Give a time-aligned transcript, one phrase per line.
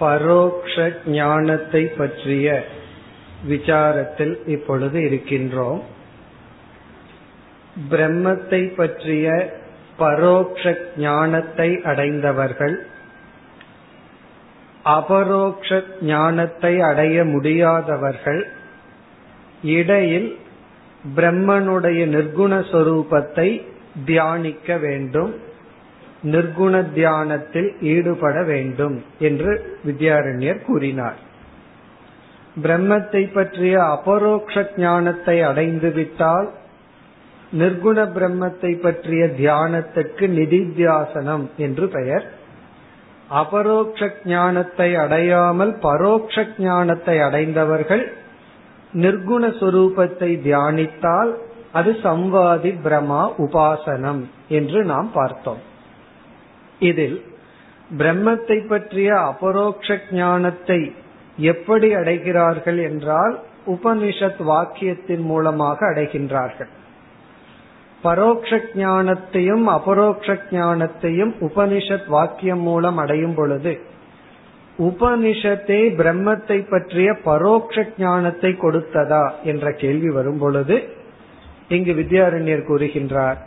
[0.00, 0.74] பரோக்ஷ
[1.08, 2.48] ஞானத்தை பற்றிய
[3.49, 5.81] விசாரத்தில் இப்பொழுது இருக்கின்றோம்.
[7.91, 9.27] பிரம்மத்தை பற்றிய
[9.97, 12.75] பரோக்ஷ ஞானத்தை அடைந்தவர்கள்
[14.83, 18.41] அபரோக்ஷ ஞானத்தை அடைய முடியாதவர்கள்
[19.63, 20.37] இடையில்
[21.15, 23.49] பிரம்மனுடைய நிர்குண சொரூபத்தை
[24.05, 25.31] தியானிக்க வேண்டும்
[26.23, 31.22] நிர்குண தியானத்தில் ஈடுபட வேண்டும் என்று வித்யாரண்யர் கூறினார்.
[32.61, 36.49] பிரம்மத்தை பற்றிய அபரோக்ஷ ஞானத்தை அடைந்து விட்டால்
[37.51, 42.25] நிர்குண பிரம்மத்தை பற்றிய தியானத்துக்கு நிதித்தியாசனம் என்று பெயர்.
[43.29, 48.13] அபரோக்ஷ ஞானத்தை அடையாமல் பரோக்ஷ ஞானத்தை அடைந்தவர்கள்
[48.93, 51.31] நிர்குண சொரூபத்தை தியானித்தால்
[51.71, 55.61] அது சம்வாதி பிரமா உபாசனம் என்று நாம் பார்த்தோம்.
[56.79, 57.23] இதில்
[57.97, 60.93] பிரம்மத்தை பற்றிய அபரோக்ஷ ஞானத்தை
[61.37, 66.67] எப்படி அடைகிறார்கள் என்றால் உபனிஷத் வாக்கியத்தின் மூலமாக அடைகின்றார்கள்.
[68.01, 73.81] பரோக்ஷ ஞானத்தையும் அபரோக்ஷ ஞானத்தையும் உபனிஷத் வாக்கியம் மூலம் அடையும் பொழுது
[74.79, 80.83] உபனிஷத்தே பிரம்மத்தை பற்றிய பரோக்ஷ ஞானத்தை கொடுத்ததா என்ற கேள்வி வரும் பொழுது
[81.67, 83.37] இங்கு வித்யாரண்யர் கூறுகின்றார்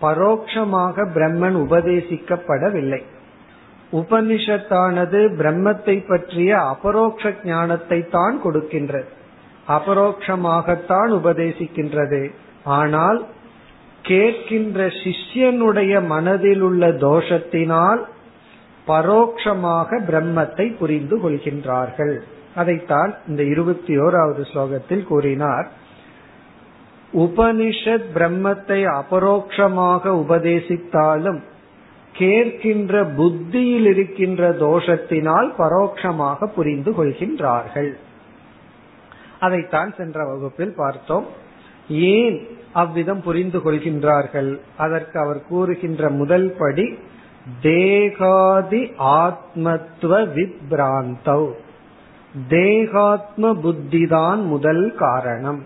[0.00, 3.02] பரோட்சமாக பிரம்மன் உபதேசிக்கப்படவில்லை.
[3.92, 9.06] உபனிஷத்தானது பிரம்மத்தை பற்றிய அபரோக்ஷ ஞானத்தை தான் கொடுக்கின்றது.
[9.68, 12.30] அபரோக்ஷமாகத்தான் உபதேசிக்கின்றது.
[12.64, 13.26] ஆனால்
[14.04, 18.04] கேட்கின்ற சிஷ்யனுடைய மனதில் உள்ள தோஷத்தினால்
[18.86, 22.18] பரோட்சமாக பிரம்மத்தை புரிந்து கொள்கின்றார்கள்.
[22.54, 25.70] அதைத்தான் இந்த இருபத்தி ஓராவது ஸ்லோகத்தில் கூறினார்.
[27.14, 31.42] உபனிஷத் பிரம்மத்தை அபரோக்ஷமாக உபதேசித்தாலும்
[32.18, 37.92] கேட்கின்ற புத்தியில் இருக்கின்ற தோஷத்தினால் பரோட்சமாக புரிந்து கொள்கின்றார்கள்.
[39.40, 41.26] அதைத்தான் சென்ற வகுப்பில் பார்த்தோம்.
[41.88, 44.60] ஏன் அவ்விதம் புரிந்து கொள்கின்றார்கள்?
[44.76, 46.98] அதற்கு அவர் கூறுகின்ற முதல் படி
[47.60, 51.52] தேகாதி ஆத்மத்துவ விப்ராந்தவ்
[52.48, 55.64] தேகாத்ம புத்திதான் முதல் காரணம்.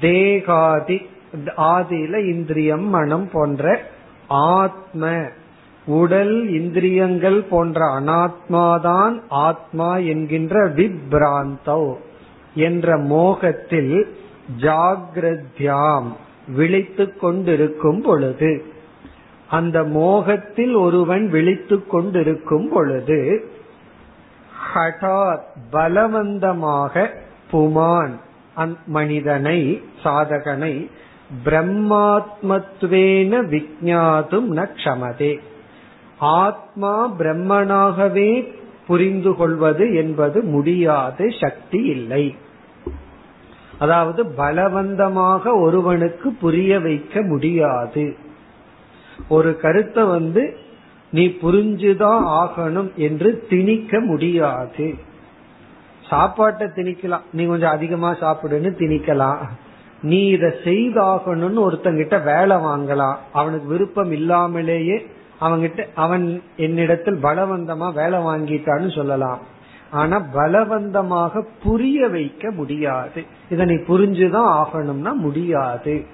[0.00, 1.06] தேகாதி
[1.56, 3.82] ஆதியில இந்திரியம் மனம் போன்ற
[4.28, 5.28] ஆத்ம
[5.86, 11.94] உடல் இந்திரியங்கள் போன்ற அனாத்மாதான் ஆத்மா என்கின்ற விப்ராந்தோ
[12.54, 14.16] என்ற மோகத்தில்
[14.60, 16.06] ஜாகிரத்யாம்
[16.48, 18.64] விழித்து கொண்டிருக்கும் பொழுது
[19.48, 23.48] அந்த மோகத்தில் ஒருவன் விழித்து கொண்டிருக்கும் பொழுது
[24.74, 27.10] ஹடாத் பலவந்தமாக
[27.52, 28.14] புமான்
[28.86, 30.90] மனிதனை சாதகனை
[31.44, 35.38] பிரம்மாத்மத்வேன விஜாதும் ந க்ஷமதே.
[36.18, 38.54] ஆத்மா பிரம்மனாகவே
[38.86, 42.36] புரிந்து கொள்வது என்பது முடியாது சக்தி இல்லை.
[43.78, 48.16] அதாவது பலவந்தமாக ஒருவனுக்கு புரிய வைக்க முடியாது.
[49.28, 50.56] ஒரு கருத்தை வந்து
[51.10, 54.94] நீ புரிஞ்சுதான் ஆகணும் என்று திணிக்க முடியாது.
[56.08, 57.20] சாப்பாட்டை திணிக்கலாம்.
[57.32, 59.38] நீ கொஞ்சம் அதிகமா சாப்பிடுன்னு திணிக்கலாம்.
[60.02, 63.16] நீ இத செய்தாகணும்னு ஒருத்தங்கிட்ட வேலை வாங்கலாம்.
[63.32, 65.06] அவனுக்கு விருப்பம் இல்லாமலேயே
[65.44, 69.38] அவங்கிட்ட அவன் என்னிடத்தில் பலவந்தமா வேலை வாங்கிட்டான்னு சொல்லலாம்.
[69.90, 73.24] ஆனா பலவந்தமாக புரிய வைக்க முடியாது.
[73.50, 76.04] இதனை புரிஞ்சுதான் ஆகணும்னா முடியாது.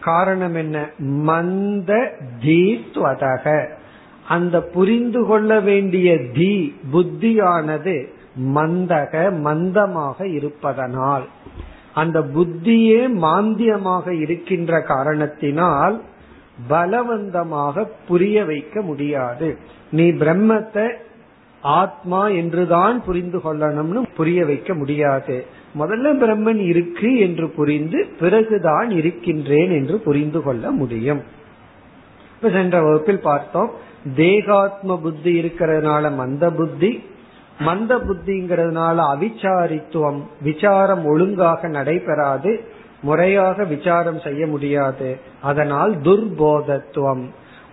[0.00, 0.90] காரணம் என்ன?
[0.98, 2.12] மந்த
[2.42, 3.66] தீத்வதக.
[4.28, 8.06] அந்த புரிந்து கொள்ள வேண்டிய தி புத்தியானது
[8.54, 11.24] மந்தக மந்தமாக இருப்பதனால்.
[11.94, 16.00] அந்த புத்தியே மாந்தியமாக இருக்கின்ற காரணத்தினால்
[16.68, 19.58] பலவந்தமாக புரிய வைக்க முடியாது.
[19.90, 20.92] நீ பிரம்மத்தை
[21.62, 25.44] ஆத்மா என்றுதான் புரிந்து கொள்ளணும்னு புரிய வைக்க முடியாது.
[25.78, 31.22] முதல்ல பிரம்மன் இருக்கு என்று புரிந்து பிறகுதான் இருக்கின்றேன் என்று புரிந்து கொள்ள முடியும்.
[32.36, 33.70] இப்ப சென்ற வகுப்பில் பார்த்தோம்
[34.16, 37.02] தேகாத்ம புத்தி இருக்கிறதுனால மந்த புத்தி
[37.60, 42.64] மந்த புத்திங்கிறதுனால அவிச்சாரித்துவம் விசாரம் ஒழுங்காக நடைபெறாது
[43.02, 45.18] முறையாக விசாரம் செய்ய முடியாது.
[45.42, 47.24] அதனால் துர்போதத்துவம்.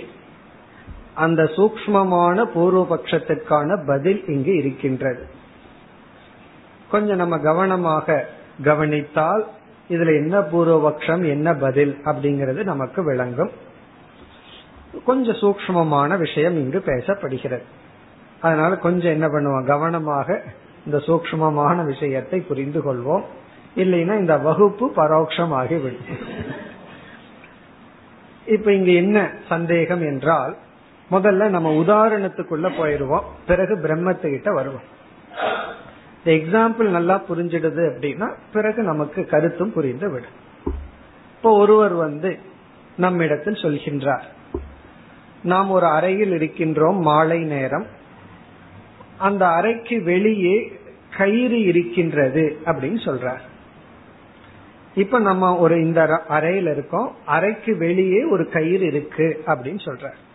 [1.17, 5.23] அந்த சூக்மமான பூர்வபக்ஷத்திற்கான பதில் இங்கு இருக்கின்றது.
[6.91, 8.29] கொஞ்சம் நம்ம கவனமாக
[8.65, 9.45] கவனித்தால்
[9.89, 13.51] இதுல என்ன பூர்வபக்ஷம் என்ன பதில் அப்படிங்கிறது நமக்கு விளங்கும்.
[15.05, 17.65] கொஞ்சம் சூக்மமான விஷயம் இங்கு பேசப்படுகிறது.
[18.41, 20.43] அதனால கொஞ்சம் என்ன பண்ணுவோம் கவனமாக
[20.85, 23.25] இந்த சூக்மமான விஷயத்தை புரிந்து கொள்வோம்.
[23.77, 26.07] இல்லைன்னா இந்த வகுப்பு பரோட்சமாகிவிடும்.
[28.47, 30.57] இப்ப இங்க என்ன சந்தேகம் என்றால்
[31.11, 33.25] முதல்ல நம்ம உதாரணத்துக்குள்ள போயிருவோம்.
[33.47, 34.95] பிறகு பிரம்மத்துக்கிட்ட வருவோம்.
[36.25, 40.45] எக்ஸாம்பிள் நல்லா புரிஞ்சிடுது அப்படின்னா பிறகு நமக்கு கருத்தும் புரிந்து விடும்.
[41.37, 42.39] இப்போ ஒருவர் வந்து
[42.97, 44.23] நம்மிடத்தில் சொல்கின்றார்.
[45.43, 47.87] நாம் ஒரு அறையில் இருக்கின்றோம் மாலை நேரம்.
[49.19, 50.81] அந்த அறைக்கு வெளியே
[51.17, 53.41] கயிறு இருக்கின்றது அப்படின்னு சொல்றார்.
[54.95, 57.15] இப்ப நம்ம ஒரு இந்த அறையில இருக்கோம்.
[57.27, 60.26] அறைக்கு வெளியே ஒரு கயிறு இருக்கு அப்படின்னு சொல்றார்.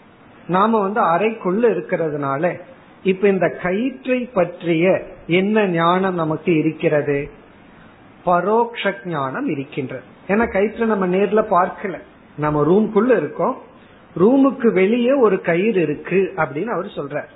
[0.52, 2.60] நாம வந்து அறைக்குள்ள இருக்கிறதுனால
[3.04, 7.30] இப்ப இந்த கயிற்றை பற்றிய என்ன ஞானம் நமக்கு இருக்கிறது?
[8.26, 10.04] பரோக்ஷ ஞானம் இருக்கின்றது.
[10.28, 11.98] ஏன்னா கயிற்றை நம்ம நேர்ல பார்க்கல.
[12.38, 13.58] நம்ம ரூம்குள்ள இருக்கோம்.
[14.20, 17.30] ரூமுக்கு வெளியே ஒரு கயிறு இருக்கு அப்படின்னு அவர் சொல்றார்.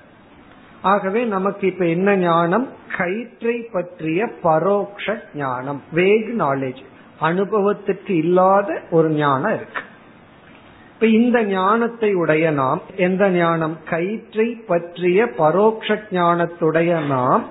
[0.82, 2.70] ஆகவே நமக்கு இப்ப என்ன ஞானம்?
[2.98, 5.82] கயிற்றை பற்றிய பரோக்ஷ ஞானம்.
[5.92, 6.82] வேக் நாலேஜ்
[7.20, 9.82] அனுபவத்திற்கு இல்லாத ஒரு ஞானம் இருக்கு.
[11.06, 13.78] இப்ப இந்த ஞானத்தை உடைய நாம் எந்த ஞானம்?
[13.90, 17.44] கயிற்றை பற்றிய பரோட்ச ஞானத்துடைய நாம்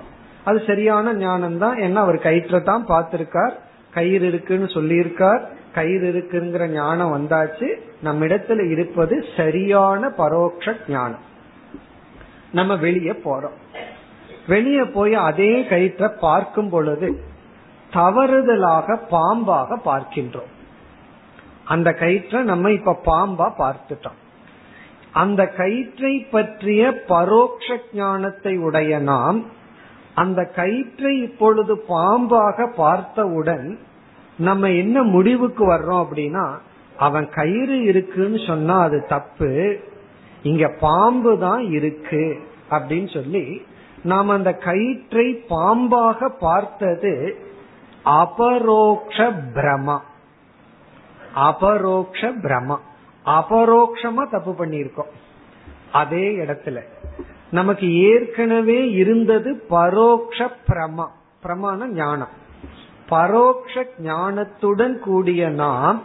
[0.43, 1.99] அது சரியான ஞானம் தான் என்ன?
[1.99, 3.53] அவர் கயிற்றை தான் பார்த்திருக்கார்.
[3.93, 5.39] கயிறு இருக்குன்னு சொல்லியிருக்கார்.
[5.73, 7.69] கயிறு இருக்குங்கிற ஞானம் வந்தாச்சு.
[8.01, 11.23] நம்ம இடத்துல இருப்பது சரியான பரோட்ச ஞானம்.
[12.51, 13.57] நம்ம வெளியே போறோம்.
[14.47, 17.23] வெளியே போய் அதே கயிற்றை பார்க்கும் பொழுது
[17.93, 20.53] தவறுதலாக பாம்பாக பார்க்கின்றோம்.
[21.65, 24.19] அந்த கயிற்றை நம்ம இப்ப பாம்பா பார்த்துட்டோம்.
[25.11, 29.43] அந்த கயிற்றை பற்றிய பரோட்ச ஞானத்தை உடைய நாம்
[30.13, 33.79] அந்த கயிற்றை இப்பொழுது பாம்பாக பார்த்தவுடன்
[34.37, 36.45] நம்ம என்ன முடிவுக்கு வர்றோம் அப்படின்னா
[36.97, 39.79] அவன் கயிறு இருக்குன்னு சொன்னா அது தப்பு
[40.43, 43.61] இங்க பாம்பு தான் இருக்கு அப்படின்னு சொல்லி
[44.03, 47.35] நாம் அந்த கயிற்றை பாம்பாக பார்த்தது
[48.03, 49.17] அபரோக்ஷ
[49.55, 49.97] பிரமா.
[51.35, 52.77] அபரோக்ஷ பிரமா.
[53.25, 55.11] அபரோக்ஷமா தப்பு பண்ணியிருக்கோம்.
[55.91, 56.81] அதே இடத்துல
[57.51, 61.07] நமக்கு ஏற்கனவே இருந்தது பரோக்ஷ பிரமா.
[61.43, 62.29] பிரமான ஞானம்.
[63.09, 66.03] பரோக்ஷ ஞானத்துடன் கூடிய நாம்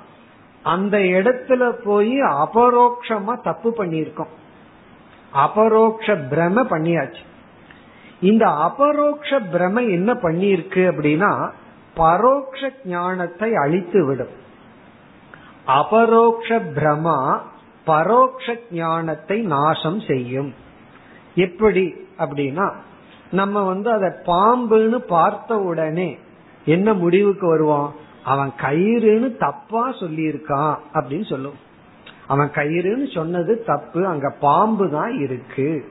[0.63, 4.33] அந்த இடத்துல போய் அபரோக்ஷமா தப்பு பண்ணியிருக்கோம்.
[5.33, 7.29] அபரோக்ஷ பிரம பண்ணியாச்சு.
[8.21, 11.51] இந்த அபரோக்ஷ பிரம என்ன பண்ணியிருக்கு அப்படின்னா
[11.95, 14.39] பரோக்ஷ ஞானத்தை அழித்து விடும்
[15.67, 17.39] அபரோக்ஷ பிரமா
[17.87, 20.55] பரோக்ஷ ஞானத்தை நாசம் செய்யும்.
[21.35, 22.73] எப்படி அப்படின்னா
[23.31, 26.19] நம்ம வந்து அத பாம்புன்னு பார்த்த உடனே
[26.65, 31.59] என்ன முடிவுக்கு வருவோம் அவன் கயிறுன்னு தப்பா சொல்லியிருக்கான் அப்படின்னு சொல்லுவோம்
[32.27, 35.85] அவன் கயிறுன்னு சொன்னது தப்பு அங்க பாம்பு தான் இருக்கு.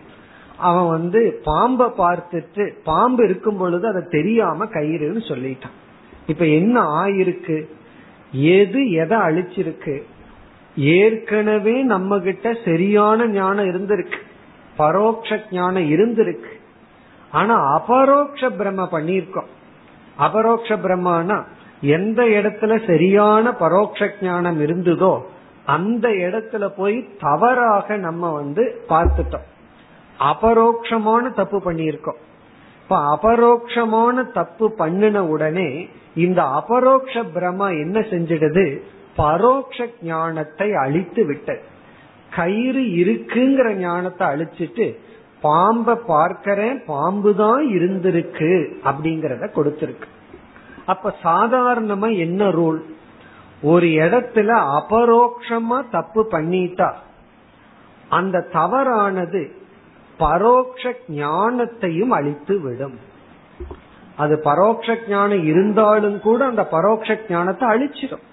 [0.58, 5.78] அவன் வந்து பாம்பை பார்த்துட்டு பாம்பு இருக்கும் பொழுது அதை தெரியாம கயிறுன்னு சொல்லிட்டான்.
[6.28, 7.70] இப்ப என்ன ஆயிருக்கு?
[8.32, 10.04] எது எதை அழிச்சிருக்கு?
[10.76, 14.20] ஏற்கனவே நம்ம கிட்ட சரியான ஞானம் இருந்திருக்கு.
[14.78, 16.58] பரோட்ச ஞானம் இருந்திருக்கு.
[17.32, 19.50] ஆனா அபரோக்ஷ பிரம்ம பண்ணிருக்கோம்
[20.18, 21.44] அபரோக்ஷ பிரம்மனா
[21.82, 25.22] எந்த இடத்துல சரியான பரோட்ச ஞானம் இருந்ததோ
[25.66, 29.48] அந்த இடத்துல போய் தவறாக நம்ம வந்து பார்த்துட்டோம்.
[30.20, 32.20] அபரோக்ஷமான தப்பு பண்ணியிருக்கோம்.
[32.90, 38.80] இப்ப அபரோக்ஷமான தப்பு பண்ணின உடனே இந்த அபரோக்ஷ பிரம என்ன செஞ்சிடுது?
[39.18, 41.62] பரோக்ஷ ஞானத்தை அழித்து விட்டது.
[42.36, 44.98] கயிறு இருக்குங்கிற ஞானத்தை அழிச்சிட்டு
[45.44, 50.10] பாம்ப பார்க்கிறேன் பாம்பு தான் இருந்திருக்கு அப்படிங்கறத கொடுத்திருக்கு.
[50.86, 52.82] அப்ப சாதாரணமா என்ன ரூல்?
[53.62, 56.92] ஒரு இடத்துல அபரோக்ஷமா தப்பு பண்ணிட்டா
[58.10, 59.58] அந்த தவறானது
[60.20, 62.98] பரோக்ஷ ஞானத்தையும் அழித்து விடும்.
[64.16, 68.26] அது பரோட்ச ஞானம் இருந்தாலும் கூட அந்த பரோட்ச ஞானத்தை அழிச்சிடும்.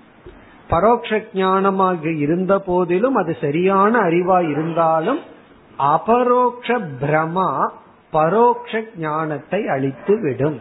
[0.70, 5.20] பரோட்ச ஞானமாக இருந்த போதிலும் அது சரியான அறிவா இருந்தாலும்
[5.78, 7.50] அபரோக்ஷ பிரமா
[8.12, 10.58] பரோக்ஷ ஞானத்தை அழித்து விடும்.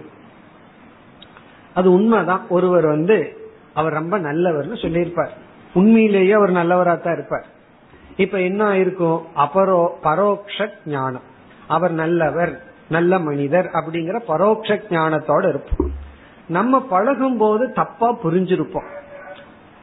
[1.73, 2.43] அது உண்மைதான்.
[2.49, 3.17] ஒருவர் வந்து
[3.73, 5.33] அவர் ரொம்ப நல்லவர்னு சொல்லியிருப்பார்.
[5.73, 7.45] உண்மையிலேயே அவர் நல்லவரா தான் இருப்பார்.
[8.17, 11.25] இப்ப என்ன ஆயிருக்கும் அபரோ பரோக்ஷ ஞானம்.
[11.67, 12.53] அவர் நல்லவர்
[12.89, 15.91] நல்ல மனிதர் அப்படிங்கிற பரோட்ச ஞானத்தோட இருப்போம்.
[16.47, 18.87] நம்ம பழகும் போது தப்பா புரிஞ்சிருப்போம்.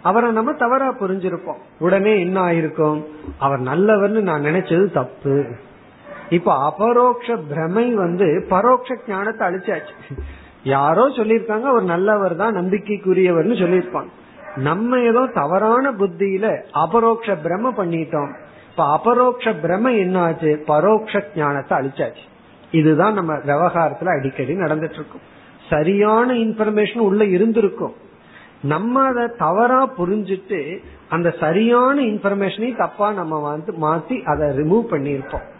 [0.02, 1.60] அவரை நம்ம தவறா புரிஞ்சிருப்போம்.
[1.78, 3.00] உடனே என்ன ஆயிருக்கும்
[3.38, 5.44] அவர் நல்லவர்னு நான் நினைச்சது தப்பு.
[6.30, 9.96] இப்ப அபரோக்ஷ பிரமை வந்து பரோட்ச ஞானத்தை அழிச்சாச்சு.
[10.62, 14.10] யாரோ சொல்லியிருக்காங்க அவர் நல்லவர் தான் நம்பிக்கைக்குரியவர்னு சொல்லியிருப்பாங்க.
[14.56, 18.35] நம்ம ஏதோ தவறான புத்தியில அபரோக்ஷ பிரம பண்ணிட்டோம்.
[18.71, 20.62] இப்ப அபரோக்ஷ பிரம என்னாச்சு?
[20.66, 22.30] பரோக்ஷ ஞானத்தை அழிச்சாச்சு.
[22.71, 25.30] இதுதான் நம்ம விவகாரத்துல அடிக்கடி நடந்துட்டு இருக்கும்
[25.71, 27.94] சரியான இன்ஃபர்மேஷன் உள்ள இருந்திருக்கும்.
[28.62, 30.78] நம்ம அதை தவறா புரிஞ்சுட்டு
[31.09, 35.50] அந்த சரியான இன்ஃபர்மேஷனையும் தப்பா நம்ம வந்து மாத்தி அதை ரிமூவ் பண்ணிருப்போம்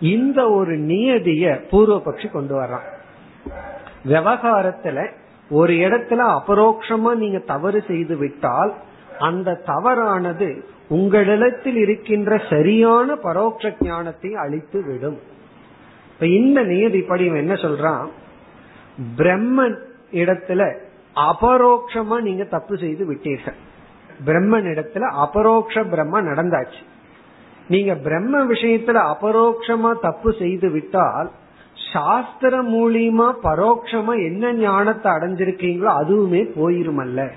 [0.00, 2.92] இந்த ஒரு நியதிய பூர்வபக்ஷி கொண்டு வர்றான்.
[4.08, 5.10] விவகாரத்துல
[5.50, 8.74] ஒரு இடத்துல அபரோக்ஷமா நீங்க தவறு செய்து விட்டால்
[9.18, 15.18] அந்த தவறானது உங்களிடத்தில் இருக்கின்ற சரியான பரோட்ச ஞானத்தை அழித்து விடும்.
[16.08, 18.06] இப்ப இந்த நியதிப்படி என்ன சொல்றான்?
[19.16, 19.76] பிரம்மன்
[20.12, 20.76] இடத்துல
[21.16, 23.54] அபரோக்ஷமா நீங்க தப்பு செய்து விட்டீர்கள்.
[24.26, 26.82] பிரம்மன் இடத்துல அபரோக்ஷ பிரம்ம நடந்தாச்சு.
[27.68, 31.30] நீங்க பிரம்ம விஷயத்துல அபரோக்ஷமா தப்பு செய்து விட்டால்
[31.94, 37.28] சாஸ்திர மூலியமா பரோட்சமா என்ன ஞானத்தை அடைஞ்சிருக்கீங்களோ அதுவுமே போயிருமல்ல.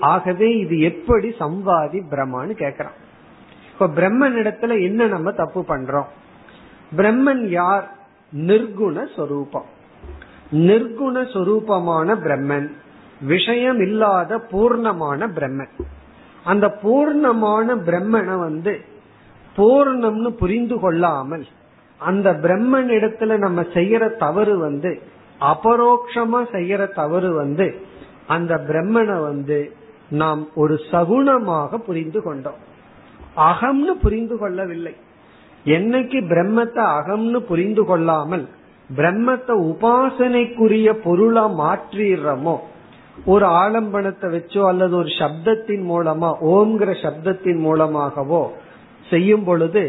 [0.00, 2.96] ஆகவே இது எப்படி சம்வாதி பிரம்மான்னு கேக்குறான்.
[3.72, 6.08] இப்ப பிரம்மன் இடத்துல என்ன நம்ம தப்பு பண்றோம்?
[6.96, 7.86] பிரம்மன் யார்?
[8.32, 9.68] நிர்குண சொரூபம்.
[10.52, 12.68] நிர்குண சொரூபமான பிரம்மன்
[13.20, 15.74] விஷயம் இல்லாத பூர்ணமான பிரம்மன்.
[16.44, 18.74] அந்த பூர்ணமான பிரம்மனை வந்து
[19.56, 21.46] பூர்ணம்னு புரிந்து கொள்ளாமல்
[22.00, 24.90] அந்த பிரம்மன் இடத்துல நம்ம செய்யற தவறு வந்து
[25.40, 27.66] அபரோக்ஷமா செய்யற தவறு வந்து
[28.26, 29.58] அந்த பிரம்மனை வந்து
[30.08, 32.60] நாம் ஒரு சகுணமாக புரிந்து கொண்டோம்.
[33.36, 34.94] அகம்னு புரிந்து கொள்ளவில்லை.
[35.66, 38.46] என்னைக்கு பிரம்மத்தை அகம்னு புரிந்து கொள்ளாமல்
[38.90, 42.56] பிரம்மத்தை உபாசனைக்குரிய பொருளா மாற்றிடுறோமோ
[43.26, 48.42] ஒரு ஆலம்பனத்தை வச்சோ அல்லது ஒரு சப்தத்தின் மூலமா ஓம்ங்கிற சப்தத்தின் மூலமாகவோ
[49.10, 49.82] செய்யும் பொழுது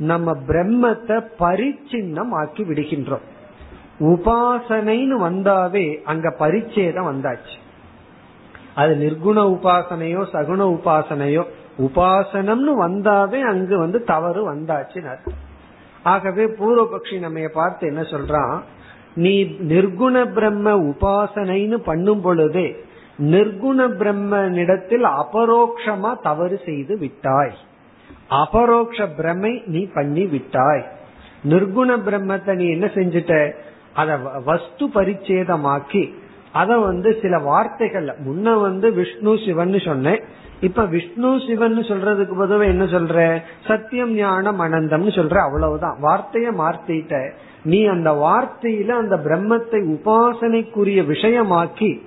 [0.00, 3.24] நம்ம பிரம்மத்தை பரிச்சின்னம் ஆக்கி விடுகின்றோம்.
[4.00, 7.56] உபாசனைன்னு வந்தாவே அங்க பரிச்சேதம் வந்தாச்சு.
[8.74, 11.42] அது நிர்குண உபாசனையோ சகுண உபாசனையோ
[11.78, 15.16] உபாசனம்னு வந்தாவே அங்கு வந்து தவறு வந்தாச்சுன்னு
[16.02, 18.60] ஆகவே பூர்வபக்ஷி நம்ம பார்த்து என்ன சொல்றான்?
[19.14, 22.68] நீ நிர்குண பிரம்ம உபாசனைன்னு பண்ணும் பொழுதே
[23.18, 27.56] நிர்குண பிரம்மனிடத்தில் அபரோக்ஷமா தவறு செய்து விட்டாய்.
[28.30, 30.84] அபரோக்ஷ பிரமை நீ பண்ணி விட்டாய்
[31.48, 33.52] நிர்குண பிரம்மத்தை நீ என்ன செஞ்சிட்ட?
[33.92, 36.14] அத வஸ்து பரிச்சேதமாக்கி.
[36.52, 40.22] அத வந்து சில வார்த்தைகள் முன்ன வந்து விஷ்ணு சிவன் சொன்னேன்.
[40.60, 43.42] இப்ப விஷ்ணு சிவன் சொல்றதுக்கு பொதுவா என்ன சொல்ற?
[43.66, 45.96] சத்தியம் ஞானம் அனந்தம்னு சொல்ற அவ்வளவுதான்.
[46.02, 47.30] வார்த்தைய மாற்றிட்ட
[47.64, 52.00] நீ அந்த வார்த்தையில அந்த பிரம்மத்தை உபாசனைக்குரிய விஷயமாக்கி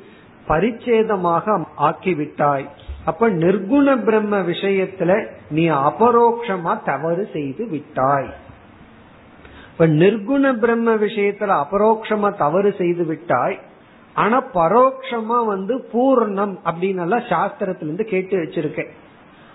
[0.48, 2.66] பரிச்சேதமாக ஆக்கிவிட்டாய்.
[3.06, 8.30] அப்ப நிர்குண பிரம்ம விஷயத்துல நீ அபரோக்ஷமா தவறு செய்து விட்டாய்.
[9.72, 13.60] இப்ப நிர்குண பிரம்ம விஷயத்துல அபரோக்ஷமா தவறு செய்து விட்டாய்.
[14.14, 18.90] ஆனா பரோட்சமா வந்து பூர்ணம் அப்படின்னு எல்லாம் சாஸ்திரத்துல இருந்து கேட்டு வச்சிருக்கேன்.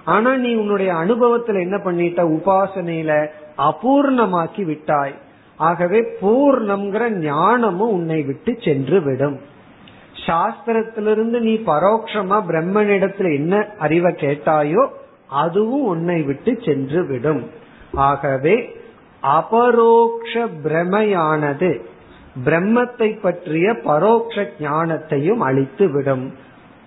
[0.04, 2.40] ஆனா நீ உன்னுடைய அனுபவத்துல என்ன பண்ணிட்ட?
[2.40, 3.26] உபாசனையில
[3.58, 5.14] அபூர்ணமாக்கி விட்டாய்.
[5.56, 9.40] ஆகவே பூர்ணம்ங்கிற ஞானமும் உன்னை விட்டு சென்று விடும்.
[10.28, 14.84] சாஸ்திரத்திலிருந்து நீ பரோட்சமா பிரம்மனிடத்துல என்ன அறிவை கேட்டாயோ
[15.42, 17.42] அதுவும் உன்னை விட்டு சென்று விடும்
[17.92, 18.56] ஆகவே
[19.22, 20.32] அபரோக்ஷ
[20.64, 21.70] பிரமையானது
[22.44, 26.26] பிரம்மத்தை பற்றிய பரோட்ச ஞானத்தையும் அழித்து விடும்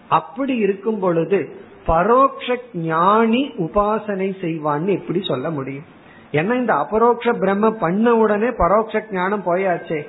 [0.10, 1.40] அப்படி இருக்கும் பொழுது
[1.88, 5.88] பரோட்ச ஞானி உபாசனை செய்வான்னு எப்படி சொல்ல முடியும்?
[6.32, 10.00] ஏன்னா இந்த அபரோக்ஷ பிரம்ம பண்ண உடனே பரோட்ச ஞானம் போயாச்சே?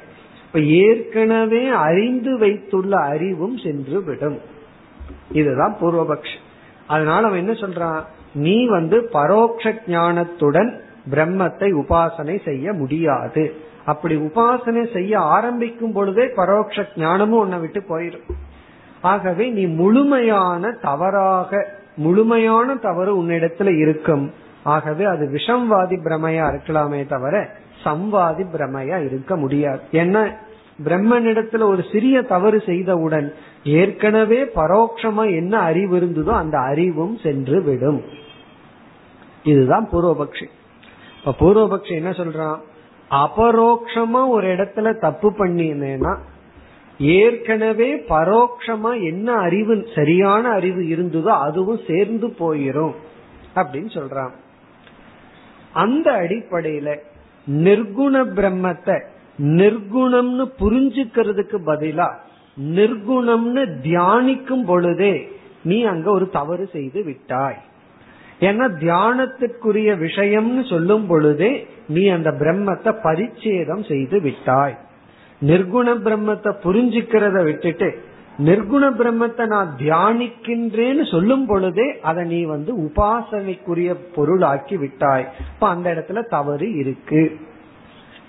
[0.55, 4.41] இப்ப ஏற்கனவே அறிந்து வைத்துள்ள அறிவும் சென்று விடும்
[5.33, 6.33] இதுதான் பூர்வபக்ஷ.
[6.87, 8.03] அதனால அவன் என்ன சொல்றான்?
[8.35, 10.81] நீ வந்து பரோட்ச ஞானத்துடன்
[11.11, 13.55] பிரம்மத்தை உபாசனை செய்ய முடியாது.
[13.85, 18.29] அப்படி உபாசனை செய்ய ஆரம்பிக்கும் பொழுதே பரோட்ச ஞானமும் உன்னை விட்டு போயிடும்
[19.01, 21.67] ஆகவே நீ முழுமையான தவறாக
[21.97, 24.33] முழுமையான தவறு உன்னிடத்துல இருக்கும்.
[24.63, 27.51] ஆகவே அது விஷம்வாதி பிரமையா இருக்கலாமே தவிர
[27.85, 29.81] சம்வாதி பிரமையா இருக்க முடியாது.
[29.93, 30.37] ஏன்னா
[30.85, 33.33] பிரம்மனிடத்துல ஒரு சிறிய தவறு செய்தவுடன்
[33.65, 38.03] ஏற்கனவே பரோட்சமா என்ன அறிவு இருந்ததோ அந்த அறிவும் சென்று விடும்.
[39.45, 40.47] இதுதான் பூர்வபக்ஷி.
[41.25, 42.59] இப்ப பூர்வபக்ஷி என்ன சொல்றான்?
[43.11, 46.19] அபரோக்ஷமா ஒரு இடத்துல தப்பு பண்ணினேன்னா
[46.99, 52.95] ஏற்கனவே பரோட்சமா என்ன அறிவு சரியான அறிவு இருந்ததோ அதுவும் சேர்ந்து போயிரும்
[53.55, 54.31] அப்படின்னு சொல்றான்.
[55.73, 56.97] அந்த அடிப்படையில
[57.47, 59.01] நிர்குண பிரம்மத்தை
[59.39, 62.09] நிர்குணம்னு புரிஞ்சுக்கிறதுக்கு பதிலா
[62.57, 65.29] நிர்குணம்னு தியானிக்கும் பொழுதே
[65.63, 67.61] நீ அங்க ஒரு தவறு செய்து விட்டாய்.
[68.41, 74.79] ஏன்னா தியானத்திற்குரிய விஷயம்னு சொல்லும் பொழுதே நீ அந்த பிரம்மத்தை பரிச்சேதம் செய்து விட்டாய்.
[75.41, 77.89] நிர்குண பிரம்மத்தை புரிஞ்சுக்கிறத விட்டுட்டு
[78.45, 85.29] நிர்குண பிரம்மத்தை நான் தியானிக்கின்றேன்னு சொல்லும் பொழுதே அதை நீ வந்து உபாசனைக்குரிய பொருளாக்கி விட்டாய்.
[85.55, 87.37] இப்ப அந்த இடத்துல தவறு இருக்கு.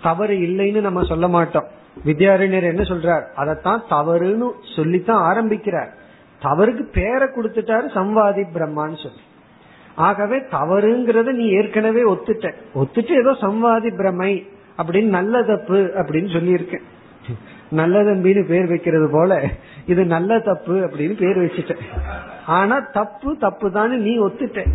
[0.01, 1.67] தவறு இல்லைன்னு நம்ம சொல்ல மாட்டோம்.
[2.05, 3.25] வித்யாரண்யர் என்ன சொல்றார்?
[3.35, 5.91] அதைத்தான் தவறுன்னு சொல்லித்தான் ஆரம்பிக்கிறார்.
[6.43, 9.23] தவறுக்கு பேரை கொடுத்துட்டாரு சம்வாதி பிரம்மான்னு சொல்லி.
[9.95, 12.53] ஆகவே தவறுங்கிறத நீ ஏற்கனவே ஒத்துட்ட.
[12.75, 14.47] ஒத்துட்டு ஏதோ சம்வாதி பிரமை
[14.77, 16.85] அப்படின்னு நல்ல தப்பு அப்படின்னு சொல்லியிருக்கேன்.
[17.79, 19.31] நல்ல தம்பின்னு பேர் வைக்கிறது போல
[19.91, 21.83] இது நல்ல தப்பு அப்படின்னு பேர் வச்சுட்டேன்.
[22.57, 24.65] ஆனா தப்பு தப்பு தான் நீ ஒத்துட்ட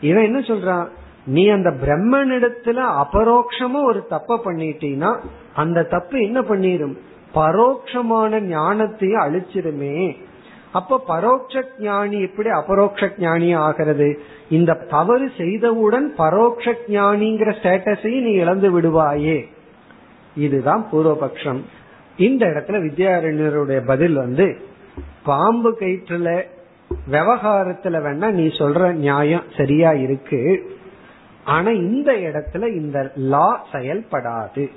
[0.00, 0.86] இவன் என்ன சொல்றான்?
[1.26, 5.10] நீ அந்த பிரம்மனிடத்துல அபரோக்ஷமா ஒரு தப்ப பண்ணிட்டீனா
[5.54, 6.96] அந்த தப்பு என்ன பண்ணிரும்
[7.34, 9.96] பரோட்சமான ஞானத்தையும் அழிச்சிருமே
[10.78, 14.08] அப்ப பரோட்ச ஞானி எப்படி அபரோக்ஷ ஞானி ஆகிறது?
[14.48, 19.38] இந்த தவறு செய்தவுடன் பரோட்ச ஞானிங்கிற ஸ்டேட்டஸையும் நீ இழந்து விடுவாயே.
[20.36, 21.60] இதுதான் பூர்வபக்ஷம்.
[22.20, 24.46] இந்த இடத்துல வித்யாரண்யருடைய பதில் வந்து
[25.24, 26.42] பாம்பு கயிற்றுல
[27.10, 30.70] விவகாரத்துல வேணா நீ சொல்ற நியாயம் சரியா இருக்கு.
[31.44, 34.70] ஆனா இந்த இடத்துல இந்த லா செயல்படாது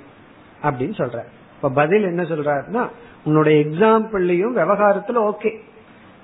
[0.62, 1.18] அப்படின்னு சொல்ற.
[1.56, 2.88] இப்ப பதில் என்ன சொல்றாருன்னா
[3.24, 5.58] உன்னுடைய எக்ஸாம்பிள்லயும் விவகாரத்துல ஓகே.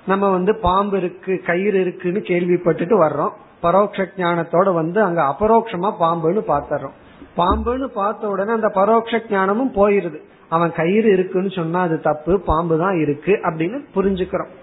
[0.07, 3.33] நம்ம வந்து பாம்பு இருக்கு கயிறு இருக்குன்னு கேள்விப்பட்டுட்டு வர்றோம்.
[3.63, 6.97] பரோட்ச ஞானத்தோட வந்து அங்க அபரோக்ஷமா பாம்புன்னு பாத்துறோம்.
[7.37, 10.19] பாம்புன்னு பார்த்த உடனே அந்த பரோட்ச ஞானமும் போயிருது.
[10.51, 14.53] அவன் கயிறு இருக்குன்னு சொன்னா அது தப்பு பாம்பு தான் இருக்கு அப்படின்னு புரிஞ்சுக்கிறோம்.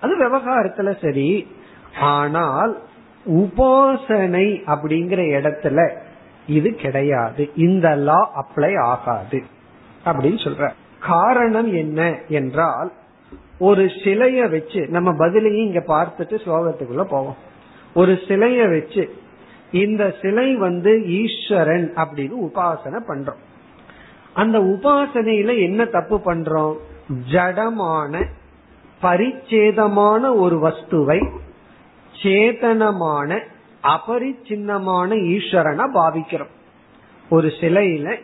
[0.00, 1.28] அது விவகாரத்துல சரி.
[2.00, 2.72] ஆனால்
[3.38, 5.78] உபாசனை அப்படிங்கிற இடத்துல
[6.46, 7.42] இது கிடையாது.
[7.56, 9.40] இந்த லா அப்ளை ஆகாது
[10.04, 10.70] அப்படின்னு சொல்ற.
[11.00, 12.92] காரணம் என்ன என்றால்
[13.58, 17.36] ஒரு சிலைய வச்சு நம்ம பதிலையும் இங்க பார்த்துட்டு ஸ்லோகத்துக்குள்ள போவோம்.
[17.94, 19.04] ஒரு சிலைய வச்சு
[19.72, 23.42] இந்த சிலை வந்து ஈஸ்வரன் அப்படின்னு உபாசனை பண்றோம்.
[24.32, 26.76] அந்த உபாசனையில என்ன தப்பு பண்றோம்?
[27.32, 28.24] ஜடமான
[29.02, 31.38] பரிச்சேதமான ஒரு வஸ்துவை
[32.22, 33.40] சேதனமான
[33.82, 36.54] அபரிச்சின்னமான ஈஸ்வரனை பாவிக்கிறோம்.
[37.30, 38.16] ஒரு சிலையில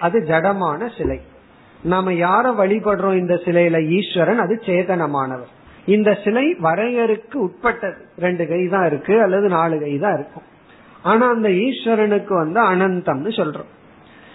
[0.00, 1.20] அது ஜடமான சிலை.
[1.82, 3.86] நாம யார வழிபடுறோம் இந்த சிலையில?
[3.86, 5.52] ஈஸ்வரன் அது சேதனமானவர்.
[5.86, 7.96] இந்த சிலை வரையறுக்கு உட்பட்டது.
[8.18, 10.42] ரெண்டு கை தான் இருக்கு அல்லது நாலு கை தான் இருக்கும்.
[11.02, 13.76] ஆனா அந்த ஈஸ்வரனுக்கு வந்து அனந்தம்னு சொல்றோம்.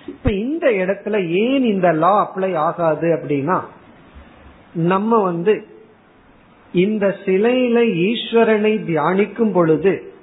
[0.08, 3.62] இப்ப இந்த இடத்துல ஏன் இந்த லா அப்ளை ஆகாது அப்படின்னா
[4.74, 5.66] நம்ம வந்து
[6.74, 10.14] இந்த சிலையில ஈஸ்வரனை தியானிக்கும் பொழுது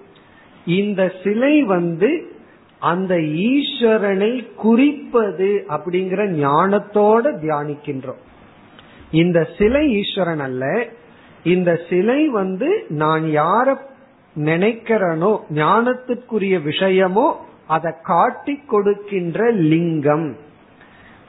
[0.65, 2.33] இந்த சிலை வந்து
[2.79, 8.21] அந்த ஈஸ்வரனை குறிப்பது அப்படிங்கிற ஞானத்தோட தியானிக்கின்றோம்.
[9.11, 10.89] இந்த சிலை ஈஸ்வரன் அல்ல
[11.45, 13.77] இந்த சிலை வந்து நான் யார
[14.37, 17.33] நினைக்கிறனோ ஞானத்துக்குரிய விஷயமோ
[17.71, 20.29] அதை காட்டி கொடுக்கின்ற லிங்கம்.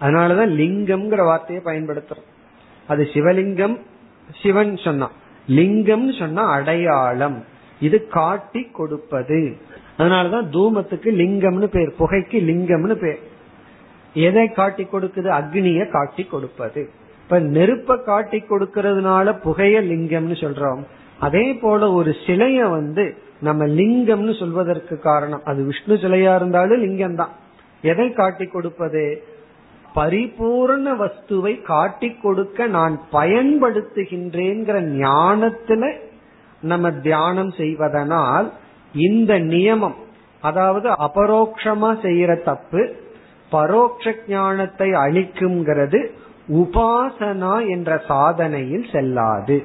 [0.02, 2.28] அதனாலதான் லிங்கம்ங்கிற வார்த்தையை பயன்படுத்துறோம்.
[2.88, 3.76] அது சிவலிங்கம்
[4.42, 5.12] சிவன் சொன்னான்
[5.48, 7.46] லிங்கம்னு சொன்னா அடையாளம்.
[7.80, 9.58] இது காட்டி கொடுப்பது.
[9.98, 13.20] அதனாலதான் தூமத்துக்கு லிங்கம்னு பேர் புகைக்கு லிங்கம்னு பேர்.
[14.14, 15.30] எதை காட்டி கொடுக்குது?
[15.40, 16.90] அக்னிய காட்டி கொடுப்பது.
[17.24, 20.84] இப்ப நெருப்ப காட்டி கொடுக்கறதுனால புகைய லிங்கம்னு சொல்றோம்.
[21.20, 25.44] அதே போல ஒரு சிலைய வந்து நம்ம லிங்கம்னு சொல்வதற்கு காரணம்.
[25.44, 27.34] அது விஷ்ணு சிலையா இருந்தாலும் லிங்கம் தான்
[27.82, 29.24] எதை காட்டி கொடுப்பது?
[29.96, 35.90] பரிபூர்ண வஸ்துவை காட்டி கொடுக்க நான் பயன்படுத்துகின்றேங்கிற ஞானத்துல
[36.62, 38.48] நம்ம தியானம் செய்வதனால்
[38.94, 39.98] இந்த நியமம்
[40.42, 42.82] அதாவது அபரோக்ஷமா செய்யற தப்பு
[43.52, 46.00] பரோட்ச ஞானத்தை அளிக்குங்கிறது
[46.54, 49.58] உபாசனா என்ற சாதனையில் செல்லாது.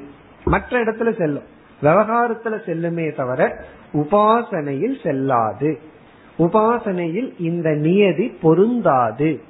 [0.44, 1.46] மற்ற இடத்துல செல்லும்.
[1.82, 5.78] விவகாரத்துல செல்லுமே தவிர உபாசனையில் செல்லாது.
[6.38, 9.40] உபாசனையில் இந்த நியதி பொருந்தாது.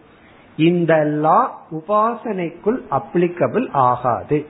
[0.56, 4.46] இந்த லா உபாசனைக்குள் அப்ளிகபிள் ஆகாது.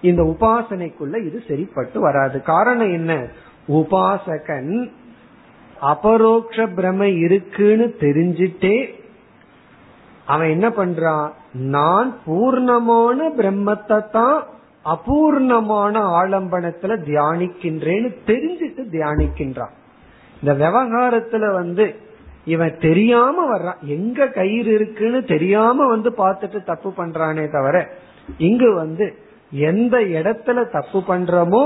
[0.00, 2.42] இந்த உபாசனைக்குள்ள இது சரிப்பட்டு வராது.
[2.42, 3.26] காரணம் என்ன?
[3.68, 4.90] உபாசகன்
[5.80, 9.00] அபரோக்ஷ பிரம இருக்குன்னு தெரிஞ்சிட்டே
[10.26, 11.30] அவன் என்ன பண்றான்?
[11.52, 14.46] நான் பூர்ணமான பிரம்மத்தை தான்
[14.84, 19.74] அபூர்ணமான ஆலம்பனத்துல தியானிக்கின்றேன்னு தெரிஞ்சிட்டு தியானிக்கின்றான்.
[20.42, 21.94] இந்த விவகாரத்துல வந்து
[22.44, 23.80] இவன் தெரியாம வர்றான்.
[23.86, 27.76] எங்க கயிறு இருக்குன்னு தெரியாம வந்து பார்த்துட்டு தப்பு பண்றானே தவிர
[28.38, 29.06] இங்கு வந்து
[29.50, 31.64] எந்த இடத்துல தப்பு பண்றமோ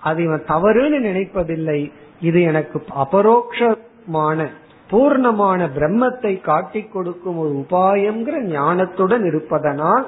[0.00, 1.92] அது இவன் தவறுன்னு நினைப்பதில்லை.
[2.20, 4.46] இது எனக்கு அபரோக்ஷமான
[4.90, 10.06] பூர்ணமான பிரம்மத்தை காட்டி கொடுக்கும் ஒரு உபாயம்ங்கிற ஞானத்துடன் இருப்பதனால்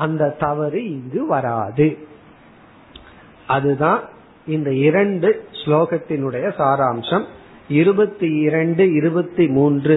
[0.00, 1.86] அந்த தவறு இங்கு வராது.
[3.46, 4.00] அதுதான்
[4.46, 5.28] இந்த இரண்டு
[5.62, 7.26] ஸ்லோகத்தினுடைய சாராம்சம்.
[7.68, 9.96] இருபத்தி இரண்டு இருபத்தி மூன்று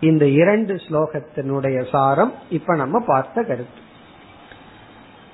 [0.00, 3.80] இந்த இரண்டு ஸ்லோகத்தினுடைய சாரம் இப்ப நம்ம பார்த்த கருத்து.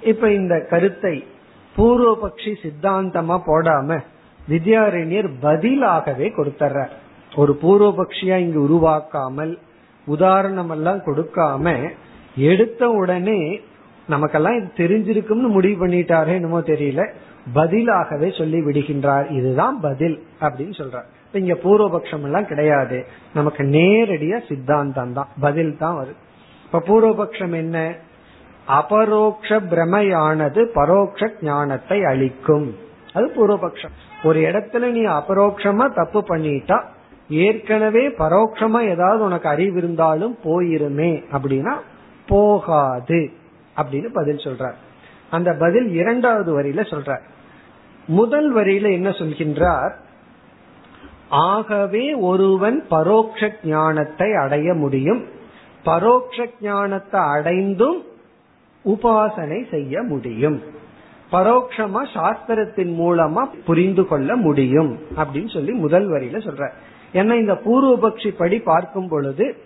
[0.03, 1.15] இப்ப இந்த கருத்தை
[1.77, 3.99] பூர்வபக்ஷி சித்தாந்தமா போடாம
[4.49, 6.93] வித்யாரண்யர் பதிலாகவே கொடுத்துறார்
[7.37, 9.53] ஒரு பூர்வபக்ஷியா இங்கு உருவாக்காமல்
[10.07, 11.75] உதாரணம் எல்லாம் கொடுக்காம
[12.37, 13.41] எடுத்த உடனே
[14.09, 17.09] நமக்கெல்லாம் இது தெரிஞ்சிருக்கும்னு முடிவு பண்ணிட்டாரே என்னமோ தெரியல.
[17.55, 19.31] பதிலாகவே சொல்லி விடுகின்றார்.
[19.31, 21.37] இதுதான் பதில் அப்படின்னு சொல்றார்.
[21.37, 23.07] இங்க பூர்வபக்ஷம் எல்லாம் கிடையாது.
[23.35, 25.29] நமக்கு நேரடியா சித்தாந்தம் தான்.
[25.41, 26.15] பதில் தான் வருது.
[26.65, 27.95] இப்ப பூர்வபக்ஷம் என்ன?
[28.67, 32.77] அபரோக்ஷ பிரமையானது பரோக்ஷ ஞானத்தை அளிக்கும்.
[33.13, 33.95] அது பூர்வபக்ஷம்.
[34.25, 36.83] ஒரு இடத்துல நீ அபரோக்ஷமா தப்பு பண்ணிட்டா
[37.29, 41.73] ஏற்கனவே பரோட்சமா ஏதாவது உனக்கு அறிவு இருந்தாலும் போயிருமே அப்படின்னா
[42.27, 43.31] போகாது.
[43.77, 44.75] அப்படின்னு பதில் சொல்றார்.
[45.31, 47.23] அந்த பதில் இரண்டாவது வரியில சொல்றார்.
[48.07, 49.93] முதல் வரியில என்ன சொல்கின்றார்?
[51.29, 55.25] ஆகவே ஒருவன் பரோட்ச ஞானத்தை அடைய முடியும்.
[55.85, 58.03] பரோட்ச ஞானத்தை அடைந்தும்
[58.85, 60.63] உபாசனை செய்ய முடியும்.
[61.33, 66.71] பரோட்சமா சாஸ்திரத்தின் மூலமா புரிந்து கொள்ள முடியும் அப்படின்னு சொல்லி முதல் வரியில சொல்ற
[67.13, 69.57] ஏன்னா இந்த பூர்வபக்ஷி படி பார்க்கும் பொழுது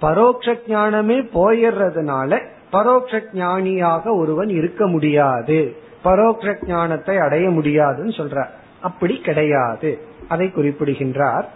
[0.00, 5.76] பரோட்ச ஞானமே போயிடுறதுனால பரோட்ச ஞானியாக ஒருவன் இருக்க முடியாது.
[6.04, 8.46] பரோட்ச ஞானத்தை அடைய முடியாதுன்னு சொல்ற
[8.80, 9.90] அப்படி கிடையாது.
[10.28, 11.48] அதை குறிப்பிடுகின்றார்.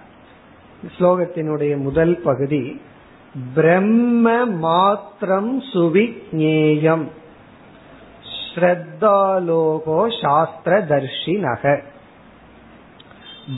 [0.99, 2.81] ஸ்லோகத்தினுடைய முதல் பகுதி
[3.55, 7.05] பிரம்ம மாத்திரம் சுவிஜேயம்
[8.55, 11.83] ஸ்ரத்தாலோகோ சாஸ்திர தர்ஷினக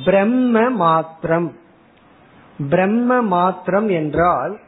[0.04, 1.52] பிரம்ம மாத்திரம்.
[2.70, 4.60] பிரம்ம மாத்திரம் என்றால்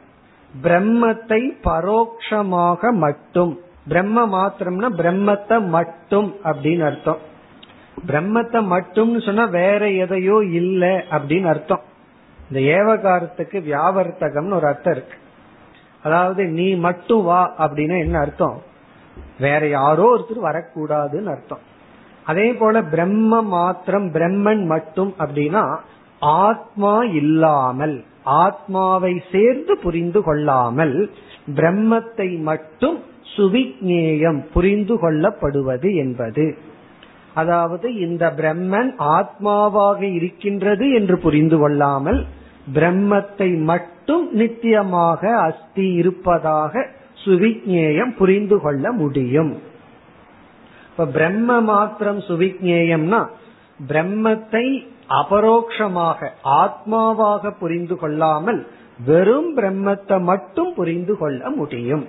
[0.63, 3.59] பிரம்மத்தை பரோக்ஷமாக மட்டும்.
[3.87, 7.17] பிரம்ம மாத்திரம்னா பிரம்மத்தை மட்டும் அப்படின்னு அர்த்தம்.
[8.07, 11.81] பிரம்மத்தை மட்டும்னு சொன்னா வேற எதையோ இல்ல அப்படின்னு அர்த்தம்.
[12.49, 15.17] இந்த ஏவகாரத்துக்கு வியாவர்த்தகம்னு ஒரு அர்த்தம் இருக்கு.
[16.03, 18.61] அதாவது நீ மட்டும் வா அப்படின்னா என்ன அர்த்தம்?
[19.39, 21.59] வேற யாரோ ஒருத்தர் வரக்கூடாதுன்னு அர்த்தம்.
[22.23, 25.77] அதே போல பிரம்ம மாத்திரம் பிரம்மன் மட்டும் அப்படின்னா
[26.19, 31.09] ஆத்மா இல்லாமல் ஆத்மாவை சேர்ந்து புரிந்து கொள்ளாமல்
[31.55, 33.03] பிரம்மத்தை மட்டும்
[33.37, 36.57] சுவிக்ஞேயம் புரிந்து கொள்ளப்படுவது என்பது.
[37.33, 42.25] அதாவது இந்த பிரம்மன் ஆத்மாவாக இருக்கின்றது என்று புரிந்து கொள்ளாமல்
[42.73, 46.87] பிரம்மத்தை மட்டும் நித்தியமாக அஸ்தி இருப்பதாக
[47.25, 49.53] சுவிக்னேயம் புரிந்து கொள்ள முடியும்.
[50.91, 53.27] இப்ப பிரம்ம மாத்திரம் சுவிக்ஞேயம்னா
[53.79, 54.65] பிரம்மத்தை
[55.09, 58.67] அபரோக்ஷமாக ஆத்மாவாக புரிந்து கொள்ளாமல்
[59.05, 62.05] வெறும் பிரம்மத்தை மட்டும் புரிந்து கொள்ள முடியும்.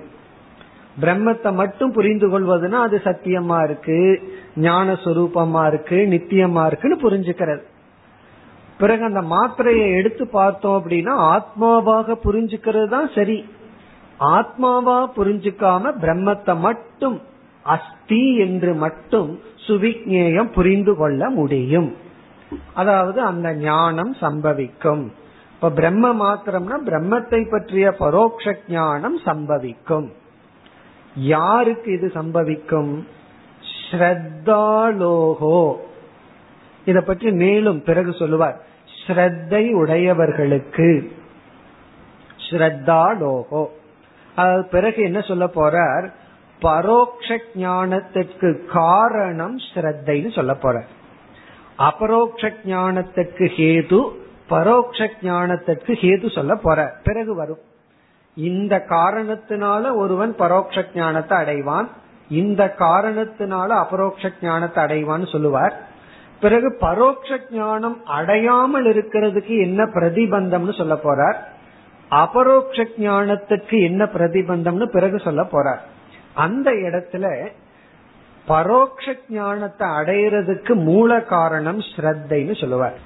[1.01, 4.23] பிரம்மத்தை மட்டும் புரிந்து கொள்வதுன்னா அது சத்தியமா இருக்கு
[4.57, 7.63] ஞான சுரூபமா இருக்கு நித்தியமா இருக்குன்னு புரிஞ்சுக்கிறது.
[8.79, 13.45] பிறகு அந்த மாத்திரையை எடுத்து பார்த்தோம் அப்படின்னா ஆத்மாவாக புரிஞ்சுக்கிறது தான் சரி.
[14.21, 17.21] ஆத்மாவா புரிஞ்சுக்காம பிரம்மத்தை மட்டும்
[17.67, 19.31] அஸ்தி என்று மட்டும்
[19.67, 21.97] சுவிக்ஞேயம் புரிந்து கொள்ள முடியும்.
[22.75, 25.05] அதாவது அந்த ஞானம் சம்பவிக்கும்.
[25.55, 30.09] இப்ப பிரம்ம மாத்திரம்னா பிரம்மத்தை பற்றிய பரோட்ச ஞானம் சம்பவிக்கும்.
[31.15, 32.93] யாருக்கு இது சம்பவிக்கும்?
[33.91, 35.61] ஸ்ரத்தாலோகோ.
[36.85, 38.57] இத பற்றி மேலும் பிறகு சொல்லுவார்.
[38.99, 41.13] ஸ்ரத்தை உடையவர்களுக்கு.
[42.51, 43.63] ஸ்ரத்தாலோகோ.
[44.37, 46.07] அதாவது பிறகு என்ன சொல்ல போறார்?
[46.61, 50.85] பரோக்ஷ ஞானத்திற்கு காரணம் ஸ்ரத்தைன்னு சொல்ல போற.
[51.77, 54.11] அபரோக்ஷ ஞானத்திற்கு ஹேது
[54.49, 56.95] பரோக்ஷ ஞானத்திற்கு ஹேது சொல்ல போற.
[57.05, 57.59] பிறகு வரும்.
[58.35, 61.87] இந்த காரணத்தினால ஒருவன் பரோட்ச ஞானத்தை அடைவான்.
[62.29, 65.87] இந்த காரணத்தினால அபரோக்ஷ ஞானத்தை அடைவான்னு சொல்லுவார்.
[66.41, 71.37] பிறகு பரோட்ச ஞானம் அடையாமல் இருக்கிறதுக்கு என்ன பிரதிபந்தம்னு சொல்ல போறார்.
[72.11, 75.79] அபரோக்ஷ ஞானத்துக்கு என்ன பிரதிபந்தம்னு பிறகு சொல்ல போறார்.
[76.45, 77.27] அந்த இடத்துல
[78.47, 82.99] பரோக்ஷ ஞானத்தை அடையிறதுக்கு மூல காரணம் ஸ்ரத்தைன்னு சொல்லுவார்.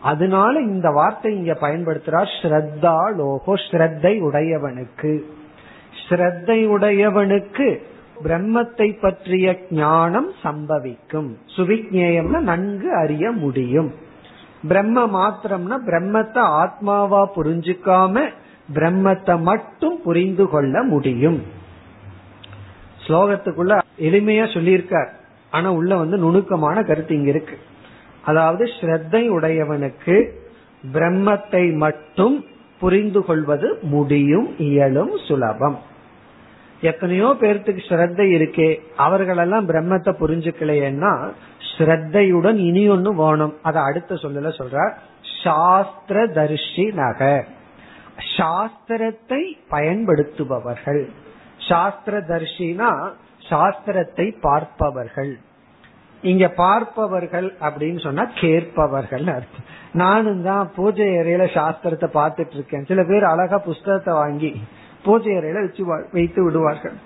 [0.00, 5.12] அதனால இந்த வார்த்தை இங்க பயன்படுத்துறார் ஸ்ரத்தா லோகோ ஸ்ரத்தை உடையவனுக்கு.
[6.02, 7.66] ஸ்ரத்தை உடையவனுக்கு
[8.24, 11.30] பிரம்மத்தை பற்றிய ஞானம் சம்பவிக்கும்.
[11.56, 13.90] சுவிக்ஞேயம்னா நன்கு அறிய முடியும்.
[14.68, 18.24] பிரம்ம மாத்திரம்னா பிரம்மத்தை ஆத்மாவா புரிஞ்சுக்காம
[18.74, 21.40] பிரம்மத்தை மட்டும் புரிந்து கொள்ள முடியும்.
[23.04, 23.74] ஸ்லோகத்துக்குள்ள
[24.08, 25.10] எளிமையா சொல்லியிருக்கார்.
[25.52, 27.56] ஆனா உள்ள வந்து நுணுக்கமான கருத்து இங்க இருக்கு.
[28.30, 30.16] அதாவது ஸ்ரத்தை உடையவனுக்கு
[30.94, 32.36] பிரம்மத்தை மட்டும்
[32.80, 35.78] புரிந்து கொள்வது முடியும் இயலும் சுலபம்.
[36.90, 38.68] எத்தனையோ பேர்த்துக்கு ஸ்ரத்தை இருக்கே
[39.06, 41.12] அவர்களெல்லாம் பிரம்மத்தை புரிஞ்சுக்கலையேன்னா
[41.72, 43.54] ஸ்ரத்தையுடன் இனி ஒன்னு வேணும்.
[43.62, 44.92] அதை அடுத்த சொல்லல சொல்றார்.
[45.42, 47.20] சாஸ்திர தரிசி நக
[48.36, 51.02] சாஸ்திரத்தை பயன்படுத்துபவர்கள்.
[51.70, 52.90] சாஸ்திர தர்ஷினா
[53.50, 55.32] சாஸ்திரத்தை பார்ப்பவர்கள்.
[56.22, 59.68] இங்க பார்ப்பவர்கள் அப்படின்னு சொன்னா கேட்பவர்கள் அர்த்தம்.
[60.02, 62.88] நானும் தான் பூஜை அறையில சாஸ்திரத்தை பார்த்துட்டு இருக்கேன்.
[62.90, 64.50] சில பேர் அழகா புஸ்தகத்தை வாங்கி
[65.06, 65.84] பூஜை அறையில வச்சு
[66.18, 66.96] வைத்து விடுவார்கள்.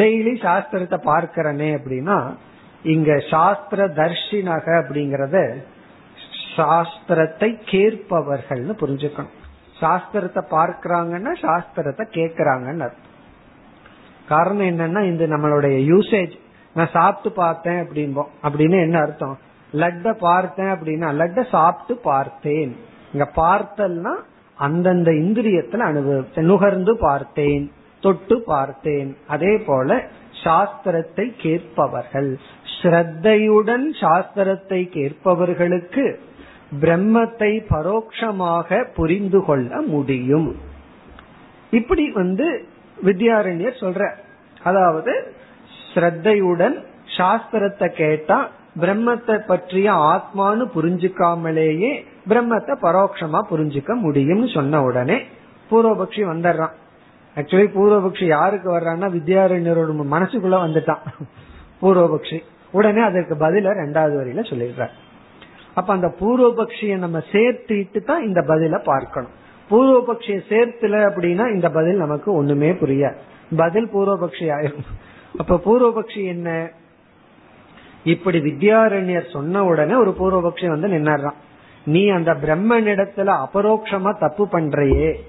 [0.00, 2.18] டெய்லி சாஸ்திரத்தை பார்க்கிறனே அப்படின்னா
[2.94, 5.38] இங்க சாஸ்திர தர்ஷினக அப்படிங்கறத
[6.56, 9.38] சாஸ்திரத்தை கேட்பவர்கள்னு புரிஞ்சுக்கணும்.
[9.80, 13.03] சாஸ்திரத்தை பார்க்கிறாங்கன்னா சாஸ்திரத்தை கேட்கிறாங்கன்னு அர்த்தம்.
[14.28, 16.34] காரணம் என்னன்னா இந்த நம்மளுடைய யூசேஜ்
[16.74, 19.38] நான் சாப்பிட்டு பார்த்தேன் அப்படின்போம் அப்படின்னு என்ன அர்த்தம்?
[19.72, 22.76] லட்ட பார்த்தேன் அப்படின்னா லட்ட சாப்பிட்டு பார்த்தேன்.
[23.12, 24.12] இங்க பார்த்தல்னா
[24.54, 29.16] அந்தந்த இந்திரியத்துல அனுபவித்தேன் நுகர்ந்து பார்த்தேன் தொட்டு பார்த்தேன்.
[29.26, 30.02] அதே போல
[30.44, 32.38] சாஸ்திரத்தை கேட்பவர்கள்.
[32.76, 36.04] ஸ்ரத்தையுடன் சாஸ்திரத்தை கேட்பவர்களுக்கு
[36.80, 40.56] பிரம்மத்தை பரோட்சமாக புரிந்து கொள்ள முடியும்.
[41.70, 42.68] இப்படி வந்து
[43.02, 44.10] வித்யாரண்யர் சொல்ற.
[44.62, 45.34] அதாவது
[45.94, 46.84] ஸ்ரத்தையுடன்
[47.18, 48.48] சாஸ்திரத்தை கேட்டா
[48.80, 55.22] பிரம்மத்தை பற்றிய ஆத்மானு புரிஞ்சுக்காமலேயே பிரம்மத்தை பரோட்சமா புரிஞ்சுக்க முடியும்னு சொன்ன உடனே
[55.70, 56.74] பூர்வபக்ஷி வந்துடுறான்.
[57.36, 60.98] ஆக்சுவலி பூர்வபக்ஷி யாருக்கு வர்றான்னா வித்யாரண்யரோட மனசுக்குள்ள வந்துட்டான்.
[61.82, 62.42] பூர்வபக்ஷி.
[62.70, 64.90] உடனே அதற்கு பதில ரெண்டாவது வரியில சொல்லிடுறார்.
[65.74, 69.30] அப்ப அந்த பூர்வபக்ஷியை நம்ம சேர்த்துட்டு தான் இந்த பதில பார்க்கணும்.
[69.70, 73.14] பூர்வபக்ஷியை சேர்த்துல அப்படின்னா இந்த பதில் நமக்கு ஒண்ணுமே புரிய.
[73.56, 74.84] பதில் பூர்வபக்ஷி ஆயிரும்
[75.38, 76.70] அப்ப பூர்வபக்ஷி என்ன?
[78.04, 81.34] இப்படி வித்யாரண்யர் சொன்ன உடனே ஒரு பூர்வபக்ஷி வந்து நின்றான்
[81.86, 85.24] நீ அந்த பிரம்மனிடத்துல அபரோக்ஷமா தப்பு பண்றையே.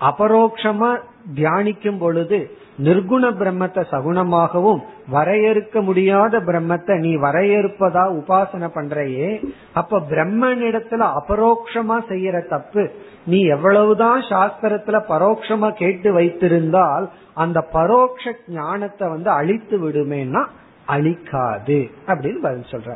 [0.00, 0.98] அபரோக்ஷமா
[1.34, 2.38] தியானிக்கும் பொழுது
[2.78, 4.80] நிர்குண பிரம்மத்தை சகுணமாகவும்
[5.10, 9.40] வரையறுக்க முடியாத பிரம்மத்தை நீ வரையறுப்பதா உபாசனை பண்றையே
[9.72, 12.92] அப்ப பிரம்மனிடத்துல அபரோக்ஷமா செய்யற தப்பு
[13.24, 20.44] நீ எவ்வளவுதான் சாஸ்திரத்துல பரோட்சமா கேட்டு வைத்திருந்தால் அந்த பரோட்ச ஞானத்தை வந்து அழித்து விடுமேன்னா
[20.88, 22.92] அழிக்காது அப்படின்னு பதில் சொல்ற.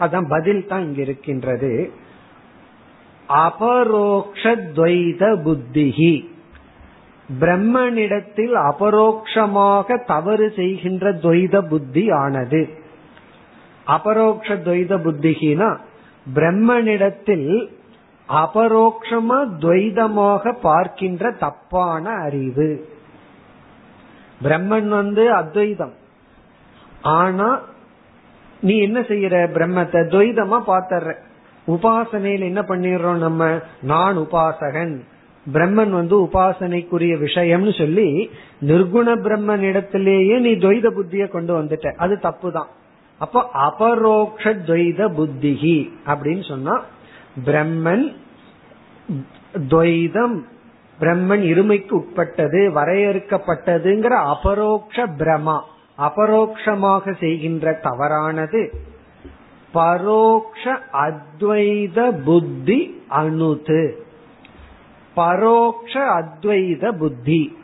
[0.00, 1.92] அதான் பதில் தான் இங்க இருக்கின்றது.
[3.28, 6.28] அபரோக்ஷத்வைத புத்திகி
[7.40, 12.68] பிரம்மனிடத்தில் அபரோக்ஷமாக தவறு செய்கின்ற துவைத புத்தி ஆனது.
[13.84, 15.76] அபரோக்ஷ துவைத புத்திகினா
[16.34, 17.68] பிரம்மனிடத்தில்
[18.28, 22.88] அபரோக்ஷமா துவைதமாக பார்க்கின்ற தப்பான அறிவு.
[24.42, 25.94] பிரம்மன் வந்து அத்வைதம்.
[27.02, 27.60] ஆனா
[28.60, 30.00] நீ என்ன செய்யற பிரம்மத்தை?
[30.06, 31.14] துவைதமா பாத்துற
[31.68, 33.60] உபாசனையில் என்ன பண்ணிடுறோம் நம்ம?
[33.82, 35.00] நான் உபாசகன்.
[35.54, 38.06] பிரம்மன் வந்து உபாசனைக்குரிய விஷயம்னு சொல்லி
[38.70, 41.88] நிர்குண பிரம்மன் இடத்திலேயே நீ துவைத புத்திய கொண்டு வந்துட்ட.
[41.96, 42.70] அது தப்பு தான்
[43.20, 45.78] அப்ப அபரோக்ஷ துவைத புத்திகி
[46.10, 46.74] அப்படின்னு சொன்னா
[47.46, 48.06] பிரம்மன்
[49.72, 50.36] துவைதம்
[50.98, 55.58] பிரம்மன் இருமைக்கு உட்பட்டது வரையறுக்கப்பட்டதுங்கிற அபரோக்ஷ பிரமா
[55.98, 58.60] அபரோக்ஷமாக செய்கின்ற தவறானது.
[59.74, 60.64] பரோக்ஷ
[61.06, 62.78] அத்வைத புத்தி
[63.20, 63.82] அணுது
[65.18, 67.58] பரோக்ஷ அத்வைத புத்தி.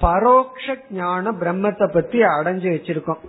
[0.00, 3.24] பரோக்ஷ ஞான பிரம்மத்தை பத்தி அடைஞ்சு வச்சிருக்கோம்.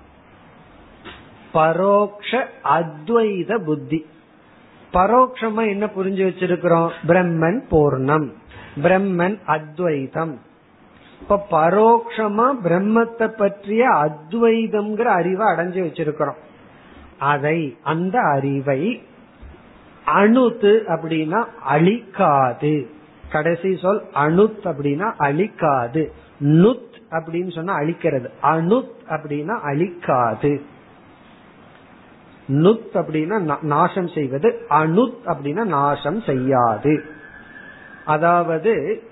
[1.54, 4.06] பரோக்ஷ அத்வைத புத்தி.
[4.94, 6.91] பரோக்ஷமா என்ன புரிஞ்சு வச்சிருக்கிறோம்?
[7.08, 8.30] பிரம்மன் பூர்ணம்.
[8.76, 10.39] பிரம்மன் அத்வைதம்.
[11.22, 16.38] இப்ப பரோக்ஷமா பிரம்மத்தை பற்றிய அத்வைதம்ங்கிற அறிவை அடைஞ்சு வச்சிருக்கிறோம்.
[17.20, 19.04] அதை அந்த அறிவை
[20.06, 23.00] அணுத்து அப்படின்னா அழிக்காது.
[23.32, 26.08] கடைசி சொல் அணுத் அப்படின்னா அழிக்காது.
[26.39, 28.30] நுத் அப்படின்னு சொன்னா அழிக்கிறது.
[28.41, 30.62] அணுத் அப்படின்னா அழிக்காது.
[32.50, 34.65] நுத் அப்படின்னா நாசம் செய்வது.
[34.67, 37.04] அணுத் அப்படின்னா நாசம் செய்யாது.
[38.06, 39.04] அதாவது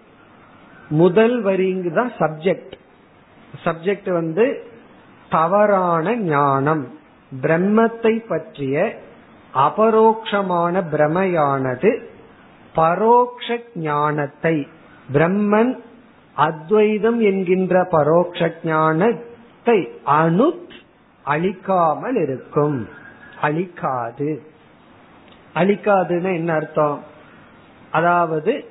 [0.89, 2.71] முதல் வரிங்கு தான் சப்ஜெக்ட்
[3.63, 4.63] சப்ஜெக்ட் வந்து
[5.29, 6.97] தவறான ஞானம்.
[7.41, 8.99] பிரம்மத்தை பற்றிய
[9.53, 12.03] அபரோக்ஷமான பிரமையானது
[12.75, 14.67] பரோக்ஷ ஞானத்தை
[15.13, 15.77] பிரம்மன்
[16.35, 20.67] அத்வைதம் என்கின்ற பரோக்ஷ ஞானத்தை அணு
[21.25, 22.89] அழிக்காமல் இருக்கும்.
[23.41, 24.41] அழிக்காது.
[25.53, 27.03] அழிக்காதுன்னு என்ன அர்த்தம்?
[27.91, 28.65] அதாவது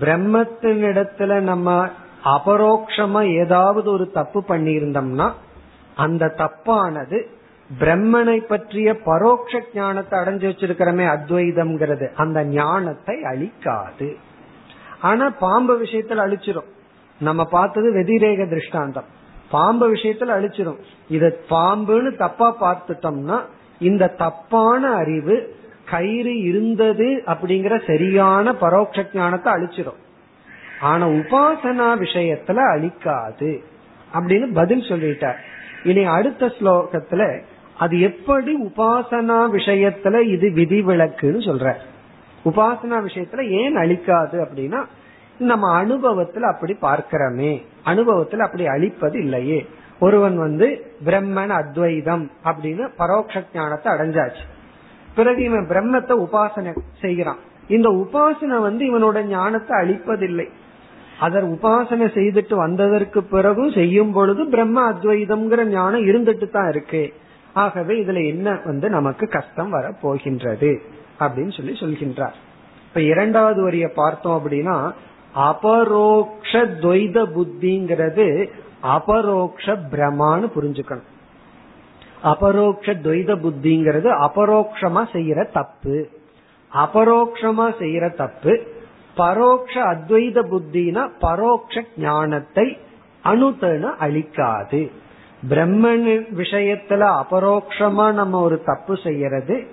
[0.00, 1.88] பிரம்மத்தினிடத்துல நம்ம
[2.24, 5.32] அபரோக்ஷமா ஏதாவது ஒரு தப்பு பண்ணியிருந்தோம்னா
[5.94, 7.36] அந்த தப்பானது
[7.80, 12.12] பிரம்மனை பற்றிய பரோட்ச ஞானத்தை அடைஞ்சு வச்சிருக்கிறமே அத்வைதம்ங்கிறது.
[12.14, 14.16] அந்த ஞானத்தை அழிக்காது.
[15.00, 16.68] ஆனா பாம்பு விஷயத்துல அழிச்சிரும்.
[17.20, 19.04] நம்ம பார்த்தது வெதிரேக திருஷ்டாந்தம்.
[19.50, 20.78] பாம்பு விஷயத்துல அழிச்சிரும்.
[21.08, 23.40] இத பாம்புன்னு தப்பா பார்த்துட்டோம்னா
[23.78, 25.56] இந்த தப்பான அறிவு
[25.90, 29.98] கயிறு இருந்தது அப்படிங்கிற சரியான பரோட்ச ஞானத்தை அழிச்சிரும்.
[30.80, 33.62] ஆனா உபாசனா விஷயத்துல அழிக்காது.
[34.14, 35.36] அப்படின்னு பதில் சொல்லிட்டார்.
[35.84, 37.42] இனி அடுத்த ஸ்லோகத்துல
[37.78, 41.74] அது எப்படி உபாசனா விஷயத்துல இது விதிவிலக்குன்னு சொல்ற.
[42.44, 44.80] உபாசனா விஷயத்துல ஏன் அழிக்காது அப்படின்னா
[45.38, 47.62] நம்ம அனுபவத்துல அப்படி பார்க்கிறோமே.
[47.84, 49.68] அனுபவத்துல அப்படி அழிப்பது இல்லையே.
[50.00, 50.66] ஒருவன் வந்து
[51.04, 54.44] பிரம்மன் அத்வைதம் அப்படின்னு பரோட்ச ஞானத்தை அடைஞ்சாச்சு.
[55.14, 57.38] பிறகு இவன் பிரம்மத்தை உபாசனை செய்கிறான்.
[57.68, 60.48] இந்த உபாசனை வந்து இவனோட ஞானத்தை அழிப்பதில்லை.
[61.20, 67.12] அதர் உபாசனை செய்துட்டு வந்ததற்கு பிறகும் செய்யும் பொழுது பிரம்ம அத்வைதம்ங்கிற ஞானம் இருந்துட்டு தான் இருக்கு.
[67.54, 70.82] ஆகவே இதுல என்ன வந்து நமக்கு கஷ்டம் வர போகின்றது
[71.20, 72.32] அப்படின்னு சொல்லி சொல்கின்றார்.
[72.86, 74.92] இப்ப இரண்டாவது வரிய பார்த்தோம் அப்படின்னா
[75.34, 78.48] அபரோக்ஷ துவைத புத்திங்கிறது
[78.80, 81.08] அபரோக்ஷ பிரமான்னு புரிஞ்சுக்கணும்.
[82.22, 86.08] அபரோக்ஷ துவைத புத்திங்கிறது அபரோக்ஷமா செய்யற தப்பு.
[86.74, 88.76] அபரோக்ஷமா செய்யற தப்பு
[89.14, 92.78] பரோக்ஷ அத்வைத புத்தினா பரோக்ஷ ஞானத்தை
[93.24, 94.90] அணுத்தன அழிக்காது.
[95.42, 99.66] பிரம்மன் விஷயத்துல அபரோக்ஷமா நம்ம ஒரு தப்பு செய்யறது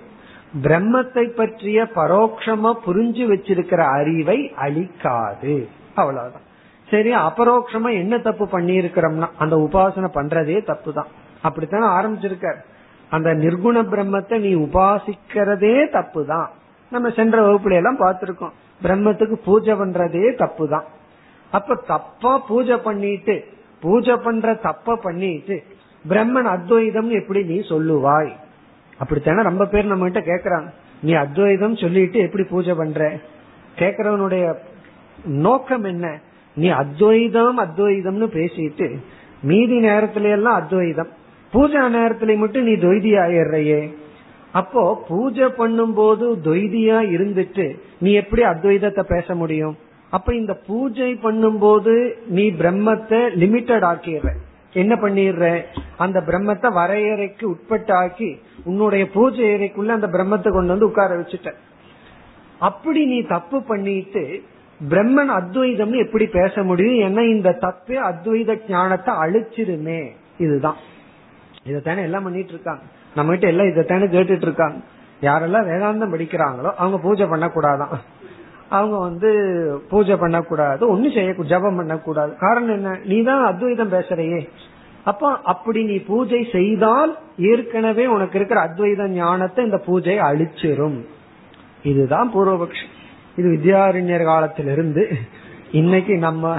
[0.62, 5.68] பிரம்மத்தை பற்றிய பரோட்சமா புரிஞ்சு வச்சிருக்கிற அறிவை அழிக்காது.
[5.94, 6.42] அவ்வளவுதான்.
[6.88, 11.06] சரி அபரோக்ஷமா என்ன தப்பு பண்ணிருக்கிறோம்னா அந்த உபாசனை பண்றதே தப்பு தான்
[11.42, 12.54] அப்படித்தானே ஆரம்பிச்சிருக்க
[13.10, 16.50] அந்த நிர்குண பிரம்மத்தை நீ உபாசிக்கிறதே தப்பு தான்
[16.88, 18.52] நம்ம சென்ற வகுப்புல எல்லாம் பார்த்திருக்கோம்.
[18.82, 20.84] பிரம்மத்துக்கு பூஜை பண்றதே தப்பு தான்
[21.52, 25.62] அப்ப தப்பா பூஜை பண்ணிட்டு பூஜை பண்ற தப்ப பண்ணிட்டு
[26.08, 28.30] பிரம்மன் அத்வைதம் எப்படி நீ சொல்லுவாய்?
[28.98, 30.70] அப்படித்தானே ரொம்ப பேர் நம்ம கிட்ட கேக்குறாங்க.
[31.02, 33.18] நீ அத்வைதம் சொல்லிட்டு எப்படி பூஜை பண்ற?
[33.78, 34.54] கேக்குறவனுடைய
[35.24, 36.20] நோக்கம் என்ன?
[36.54, 38.96] நீ அத்வைதம் அத்வைதம்னு பேசிட்டு
[39.42, 41.08] மீதி நேரத்துல எல்லாம் அத்வைதம்.
[41.52, 43.94] பூஜா நேரத்துல மட்டும் நீ துவைதி ஆயிடுறையே
[44.52, 49.76] அப்போ பூஜை பண்ணும் போது துவைதியா இருந்துட்டு நீ எப்படி அத்வைதத்தை பேச முடியும்?
[50.10, 54.28] அப்ப இந்த பூஜை பண்ணும் போது நீ பிரம்மத்தை லிமிட்டட் ஆக்கிடுற.
[54.72, 55.62] என்ன பண்ணிடுற?
[55.96, 61.52] அந்த பிரம்மத்தை வரையறைக்கு உட்பட்டாக்கி உன்னுடைய பூஜை அறைக்குள்ள அந்த பிரம்மத்தை கொண்டு வந்து உட்கார வச்சுட்ட.
[62.58, 64.42] அப்படி நீ தப்பு பண்ணிட்டு
[64.88, 66.98] பிரம்மன் அத்வைதம்னு எப்படி பேச முடியும்?
[67.06, 70.10] ஏன்னா இந்த தப்பு அத்வைத ஞானத்தை அழிச்சிருமே.
[70.38, 70.76] இதுதான்.
[71.66, 72.82] இதைத்தானே எல்லாம் பண்ணிட்டு இருக்காங்க.
[73.14, 74.78] நம்ம கிட்ட எல்லாம் இதைத்தானே கேட்டுட்டு இருக்காங்க.
[75.22, 77.94] யாரெல்லாம் வேதாந்தம் படிக்கிறாங்களோ அவங்க பூஜை பண்ணக்கூடாதான்.
[78.68, 79.30] அவங்க வந்து
[79.88, 82.36] பூஜை பண்ணக்கூடாது ஒன்னும் செய்ய ஜபம் பண்ணக்கூடாது.
[82.38, 82.98] காரணம் என்ன?
[83.04, 84.48] நீ தான் அத்வைதம் பேசுறையே.
[85.04, 91.04] அப்ப அப்படி நீ பூஜை செய்தால் ஏற்கனவே உனக்கு இருக்கிற அத்வைத ஞானத்தை இந்த பூஜை அழிச்சிரும்.
[91.82, 92.94] இதுதான் பூர்வபக்ஷம்
[93.36, 95.08] இது வித்யாரண்யர் காலத்திலிருந்து
[95.72, 96.56] இன்னைக்கு நம்ம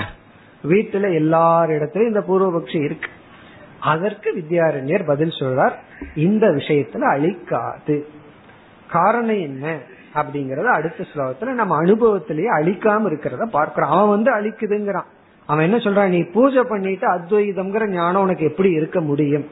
[0.67, 3.09] வீட்டுல எல்லாரிடத்திலும் இந்த பூர்வபக்ஷம் இருக்கு.
[3.79, 5.73] அதற்கு வித்யாரண்யர் பதில் சொல்றார்.
[6.15, 8.07] இந்த விஷயத்துல அழிக்காது.
[8.91, 9.77] காரணம் என்ன
[10.15, 13.89] அப்படிங்கறத அடுத்த ஸ்லோகத்துல நம்ம அனுபவத்திலேயே அழிக்காம இருக்கிறத பார்க்கிறோம்.
[13.89, 15.05] அவன் வந்து அழிக்குதுங்கிறான்.
[15.45, 16.07] அவன் என்ன சொல்றான்?
[16.07, 19.45] நீ பூஜை பண்ணிட்டு அத்வைதம்ங்கிற ஞானம் உனக்கு எப்படி இருக்க முடியும்?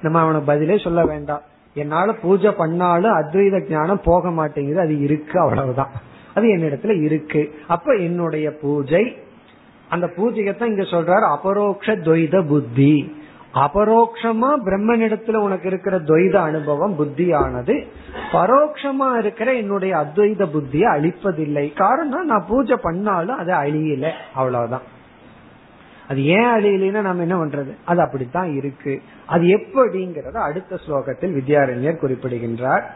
[0.00, 1.42] நம்ம அவனுக்கு பதிலே சொல்ல வேண்டாம்.
[1.74, 4.80] என்னால பூஜை பண்ணாலும் அத்வைத ஞானம் போக மாட்டேங்குது.
[4.80, 5.90] அது இருக்கு அவ்வளவுதான்.
[6.34, 7.54] அது என்னிடத்துல இருக்கு.
[7.68, 9.16] அப்ப என்னுடைய பூஜை.
[9.88, 13.16] அந்த பூஜையத்தான் இங்க சொல்றாரு அபரோக்ஷ துவைத புத்தி.
[13.54, 17.86] அபரோக்ஷமா பிரம்மனிடத்துல உனக்கு இருக்கிற துவைத அனுபவம் புத்தியானது.
[18.32, 21.72] பரோட்சமா இருக்கிற என்னுடைய அத்வைத புத்தியை அழிப்பதில்லை.
[21.72, 24.10] காரணம் நான் பூஜை பண்ணாலும் அது அழியல.
[24.34, 24.82] அவ்வளவுதான்.
[26.08, 27.76] அது ஏன் அழியலைன்னா நம்ம என்ன பண்றது?
[27.84, 29.02] அது அப்படித்தான் இருக்கு.
[29.26, 32.94] அது எப்படிங்கறத அடுத்த ஸ்லோகத்தில் வித்யாரண்யர் குறிப்பிடுகின்றார்.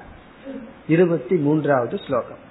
[0.88, 2.44] இருபத்தி மூன்றாவது ஸ்லோகம்.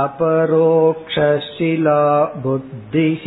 [0.00, 2.02] अपरोक्षशिला
[2.44, 3.24] बुद्धिः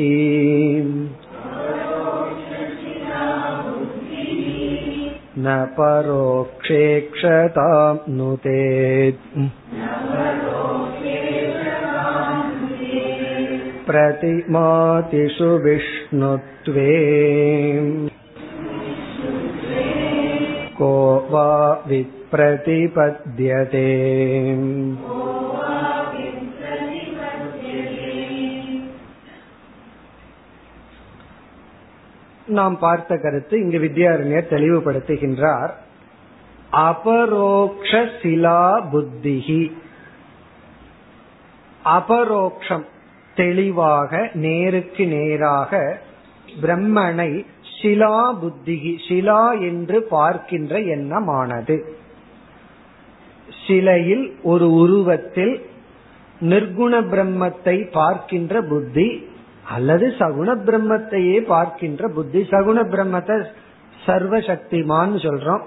[5.45, 7.69] न परोक्षेक्षतां
[8.17, 8.61] नुते
[13.89, 16.95] प्रतिमातिषु विष्णुत्वे
[20.79, 20.91] को
[21.31, 21.49] वा
[21.87, 23.85] विप्रतिपद्यते
[32.52, 35.72] நாம் பார்த்த கருத்து இங்கு வித்யாரண்யர் தெளிவுபடுத்துகின்றார்.
[36.72, 38.60] அபரோக்ஷிலா
[38.92, 39.62] புத்திகி
[41.84, 42.86] அபரோக்ஷம்
[43.34, 46.00] தெளிவாக நேருக்கு நேராக
[46.62, 47.46] பிரம்மனை
[47.80, 51.76] சிலா புத்திகி சிலா என்று பார்க்கின்ற எண்ணமானது.
[53.66, 55.54] சிலையில் ஒரு உருவத்தில்
[56.40, 59.30] நிர்குண பிரம்மத்தை பார்க்கின்ற புத்தி
[59.74, 62.40] அல்லது சகுண பிரம்மத்தையே பார்க்கின்ற புத்தி.
[62.50, 63.36] சகுண பிரம்மத்தை
[64.06, 65.62] சர்வசக்திமான்னு சொல்றோம்.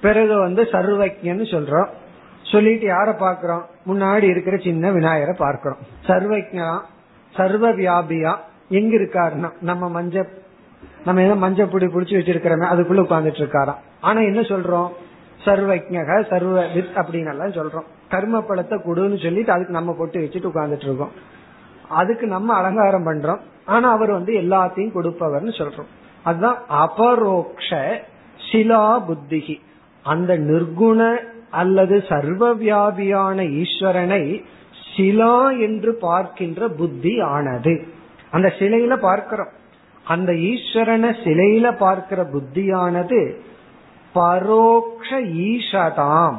[0.00, 1.90] பிறகு வந்து சர்வஜன்னு சொல்றோம்.
[2.52, 5.80] சொல்லிட்டு யார பாக்குறோம் முன்னாடி இருக்கிற சின்ன விநாயகரை பார்க்கிறோம்.
[6.08, 6.68] சர்வஜா
[7.34, 8.32] சர்வ வியாபியா
[8.68, 10.24] எங்க இருக்காருன்னா நம்ம மஞ்ச
[11.04, 14.90] நம்ம ஏதோ மஞ்ச பிடி பிடிச்சி வச்சிருக்கிறோமே அதுக்குள்ள உட்கார்ந்துட்டு இருக்காராம் ஆனா என்ன சொல்றோம்?
[15.44, 17.86] சர்வஜக சர்வ வித் அப்படின்னு எல்லாம் சொல்றோம்.
[18.08, 21.14] கர்ம பழத்தை கொடுன்னு சொல்லிட்டு அதுக்கு நம்ம பொட்டு வச்சுட்டு உட்கார்ந்துட்டு இருக்கோம்
[21.88, 23.40] அதுக்கு நம்ம அலங்காரம் பண்றோம்.
[23.64, 25.86] ஆனா அவர் வந்து எல்லாத்தையும் கொடுப்பவர்னு சொல்றோம்.
[26.22, 27.98] அதுதான் அபரோக்ஷ
[28.52, 29.60] சிலா புத்திகி
[30.02, 31.16] அந்த நிர்குண
[31.50, 34.44] அல்லது சர்வ வியாபியான ஈஸ்வரனை
[34.96, 37.88] சிலா என்று பார்க்கின்ற புத்தி ஆனது.
[38.30, 39.48] அந்த சிலையில பார்க்கிறோம்.
[40.04, 43.36] அந்த ஈஸ்வரனை சிலையில பார்க்கிற புத்தியானது
[44.14, 46.36] பரோக்ஷ ஈஷதாம்.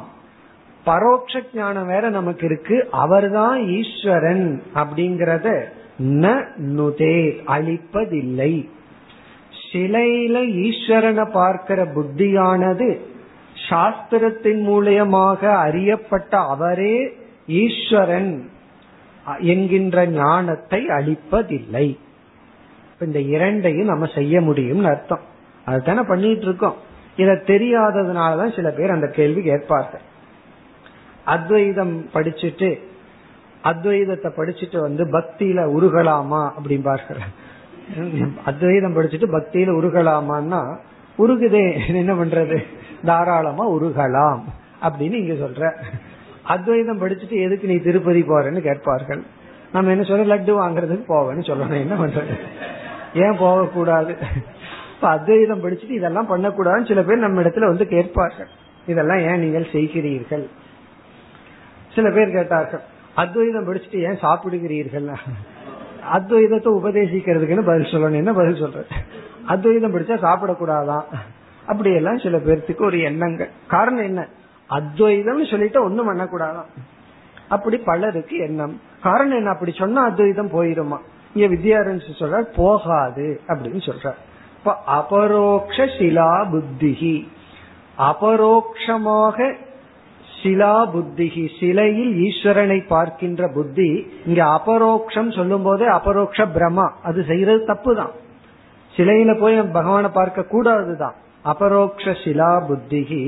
[0.86, 2.88] பரோட்ச ஞானம் வேற நமக்கு இருக்கு.
[2.90, 5.60] அவர்தான் ஈஸ்வரன் அப்படிங்கறத
[6.02, 6.44] ந
[6.76, 8.68] நுதே அழிப்பதில்லை.
[9.72, 13.00] சிலையில ஈஸ்வரனை பார்க்கிற புத்தியானது
[13.68, 17.12] சாஸ்திரத்தின் மூலியமாக அறியப்பட்ட அவரே
[17.46, 18.50] ஈஸ்வரன்
[19.38, 21.86] என்கின்ற ஞானத்தை அளிப்பதில்லை
[23.00, 25.24] இந்த இரண்டையும் நம்ம செய்ய முடியும்னு அர்த்தம்.
[25.64, 26.76] அதுதானே பண்ணிட்டு இருக்கோம்.
[27.16, 30.00] இதை தெரியாததுனாலதான் சில பேர் அந்த கேள்வி கேட்பார்கள்.
[31.26, 32.70] அத்வைதம் படிச்சுட்டு
[33.64, 37.22] அத்வைதத்தை படிச்சுட்டு வந்து பக்தியில உருகலாமா அப்படிம்பார்கள்.
[38.44, 40.60] அத்வைதம் படிச்சுட்டு பக்தியில உருகலாமான்னா
[41.18, 41.64] உருகுதே
[41.94, 42.58] என்ன பண்றது?
[43.04, 44.42] தாராளமா உருகலாம்
[44.82, 45.70] அப்படின்னு இங்க சொல்ற.
[46.42, 49.22] அத்வைதம் படிச்சுட்டு எதுக்கு நீ திருப்பதி போறன்னு கேட்பார்கள்.
[49.72, 51.84] நம்ம என்ன சொல்ற லட்டு வாங்குறதுக்கு போவேன்னு சொல்லணும்.
[51.84, 52.34] என்ன பண்றது?
[53.14, 54.12] ஏன் போகக்கூடாது?
[54.94, 58.50] இப்ப அத்வைதம் படிச்சுட்டு இதெல்லாம் பண்ணக்கூடாதுன்னு சில பேர் நம்ம இடத்துல வந்து கேட்பார்கள்.
[58.86, 60.46] இதெல்லாம் ஏன் நீங்கள் செய்கிறீர்கள்?
[61.96, 62.84] சில பேர் கேட்டார்கள்
[63.14, 65.08] அத்வைதம் படிச்சுட்டு ஏன் சாப்பிடுகிறீர்கள்?
[66.12, 68.20] அத்வைதத்தை உபதேசிக்கிறதுக்குன்னு பதில் சொல்லணும்.
[68.22, 68.84] என்ன பதில் சொல்ற
[69.46, 71.04] அத்வைதம் படிச்சா சாப்பிடக்கூடாதான்
[71.66, 73.50] அப்படி எல்லாம் சில பேர்த்துக்கு ஒரு எண்ணங்கள்.
[73.68, 74.28] காரணம் என்ன?
[74.66, 76.70] அத்வைதம் சொல்லிட்டு ஒண்ணும் பண்ணக்கூடாதான்
[77.48, 78.80] அப்படி பலருக்கு எண்ணம்.
[79.02, 79.50] காரணம் என்ன?
[79.50, 80.98] அப்படி சொன்னா அத்வைதம் போயிருமா?
[81.34, 84.12] இங்க வித்யாரன் சொல்ற போகாது அப்படின்னு சொல்ற
[84.58, 87.28] இப்ப அபரோக்ஷிலா புத்திகி
[87.98, 89.54] அபரோக்ஷமாக
[90.46, 93.90] சிலா புத்திகி சிலையில் ஈஸ்வரனை பார்க்கின்ற புத்தி.
[94.26, 98.12] இங்க அபரோக்ஷம் சொல்லும் போதே அபரோக்ஷ பிரமா அது செய்யறது தப்பு தான்
[98.94, 101.16] சிலையில போய் பகவானை பார்க்க கூடாதுதான்.
[101.44, 103.22] அபரோக்ஷ சிலா புத்திகி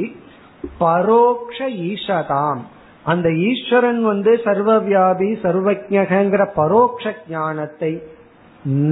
[0.81, 1.59] பரோக்ஷ
[1.89, 2.63] ஈஷதாம்.
[3.05, 7.93] அந்த ஈஸ்வரன் வந்து சர்வவியாபி சர்வஜகங்கிற பரோக்ஷ ஞானத்தை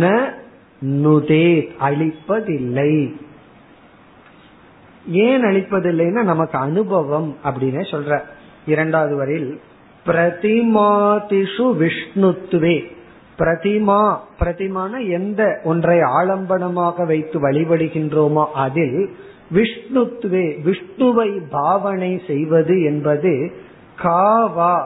[0.02, 0.12] ந
[1.04, 1.48] நுதே
[1.86, 2.92] அழிப்பதில்லை.
[5.08, 8.20] ஏன் அளிப்பதில்லைன்னா நமக்கு அனுபவம் அப்படின்னு சொல்ற.
[8.66, 9.60] இரண்டாவது வரையில்
[10.06, 12.94] பிரதிமாதிஷு விஷ்ணுத்துவே.
[13.38, 19.10] பிரதிமா பிரதிமான எந்த ஒன்றை ஆலம்பனமாக வைத்து வழிபடுகின்றோமோ அதில்
[19.54, 23.52] விஷ்ணுத்துவே விஷ்ணுவை பாவனை செய்வது என்பது
[24.02, 24.84] காவா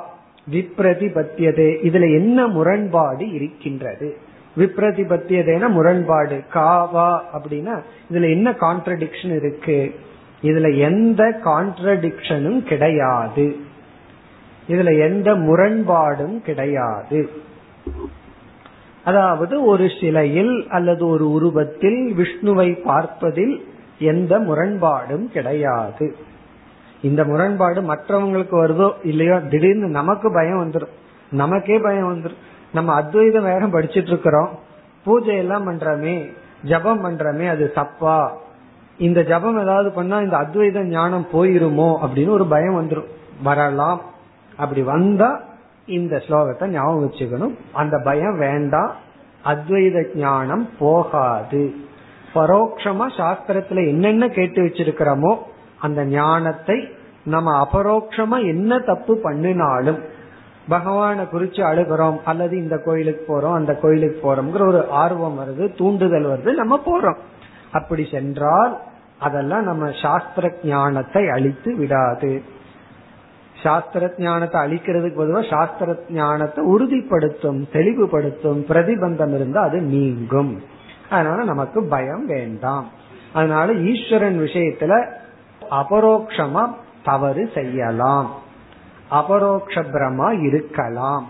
[0.50, 1.76] விப்ரதிபத்தியதே.
[1.82, 4.16] இதுல என்ன முரண்பாடு இருக்கின்றது?
[4.56, 6.42] விப்ரதிபத்தியதேன முரண்பாடு.
[6.54, 9.94] காவா அப்படின்னா இதுல என்ன கான்ட்ரடிக்ஷன் இருக்கு?
[10.42, 13.56] இதுல எந்த கான்ட்ரடிக்ஷனும் கிடையாது.
[14.68, 17.30] இதுல எந்த முரண்பாடும் கிடையாது.
[19.04, 23.66] அதாவது ஒரு சிலையில் அல்லது ஒரு உருவத்தில் விஷ்ணுவை பார்ப்பதில்
[23.98, 26.16] எந்த முரண்பாடும் கிடையாது.
[27.02, 30.94] இந்த முரண்பாடு மற்றவங்களுக்கு வருதோ இல்லையோ திடீர்னு நமக்கு பயம் வந்துடும்
[31.30, 32.40] நமக்கே பயம் வந்துடும்
[32.72, 34.58] நம்ம அத்வைதம் வேற படிச்சிட்டு இருக்கிறோம்.
[35.04, 36.30] பூஜை எல்லாம் பண்றமே
[36.64, 38.36] ஜபம் பண்றமே அது தப்பா?
[39.06, 43.10] இந்த ஜபம் ஏதாவது பண்ணா இந்த அத்வைத ஞானம் போயிருமோ அப்படின்னு ஒரு பயம் வந்துடும்
[43.42, 44.00] வரலாம்.
[44.56, 45.30] அப்படி வந்தா
[45.98, 47.54] இந்த ஸ்லோகத்தை ஞாபகம் வச்சுக்கணும்.
[47.72, 48.92] அந்த பயம் வேண்டாம்
[49.44, 51.62] அத்வைத ஞானம் போகாது.
[52.34, 55.32] பரோட்சமா சாஸ்திரத்துல என்னென்ன கேட்டு வச்சிருக்கிறோமோ
[55.78, 56.78] அந்த ஞானத்தை
[57.24, 60.00] நம்ம அபரோக்ஷமா என்ன தப்பு பண்ணினாலும்
[60.70, 66.52] பகவான குறிச்சு அழுகிறோம் அல்லது இந்த கோயிலுக்கு போறோம் அந்த கோயிலுக்கு போறோம்ங்கிற ஒரு ஆர்வம் வருது தூண்டுதல் வருது
[66.52, 67.18] நம்ம போறோம்.
[67.78, 68.72] அப்படி சென்றால்
[69.20, 72.42] அதெல்லாம் நம்ம சாஸ்திர ஞானத்தை அழித்து விடாது.
[73.62, 80.62] சாஸ்திர ஞானத்தை அழிக்கிறதுக்கு பொதுவாக சாஸ்திர ஞானத்தை உறுதிப்படுத்தும் தெளிவுபடுத்தும் பிரதிபந்தம் இருந்தா அது நீங்கும்.
[81.10, 82.86] அதனால நமக்கு பயம் வேண்டாம்.
[83.32, 84.94] அதனால ஈஸ்வரன் விஷயத்துல
[85.70, 86.64] அபரோக்ஷமா
[87.04, 88.30] தவறு செய்யலாம்.
[89.10, 91.26] அபரோக்ஷ பிரமா இருக்கலாம்.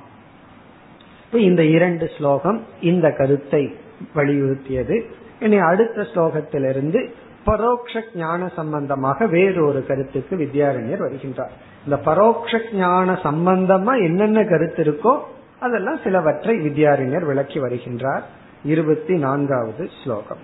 [1.32, 3.76] இந்த இரண்டு ஸ்லோகம் இந்த கருத்தை
[4.14, 4.96] வலியுறுத்தியது.
[5.40, 7.00] இனி அடுத்த ஸ்லோகத்திலிருந்து
[7.45, 11.53] பரோக்ஷ ஞான சம்பந்தமாக வேறொரு கருத்துக்கு வித்யாரண்யர் வருகின்றார்
[11.85, 15.13] இந்த பரோக்ஷ ஞான சம்பந்தமா என்னென்ன கருத்து இருக்கோ
[15.59, 18.25] அதெல்லாம் சிலவற்றை வித்யாரண்யர் விளக்கி வருகின்றார்
[18.65, 20.43] இருபத்தி நான்காவது ஸ்லோகம்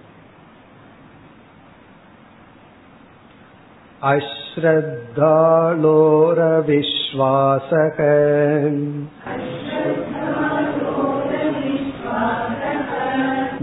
[6.71, 7.97] अश्रद्धालोरविश्वासः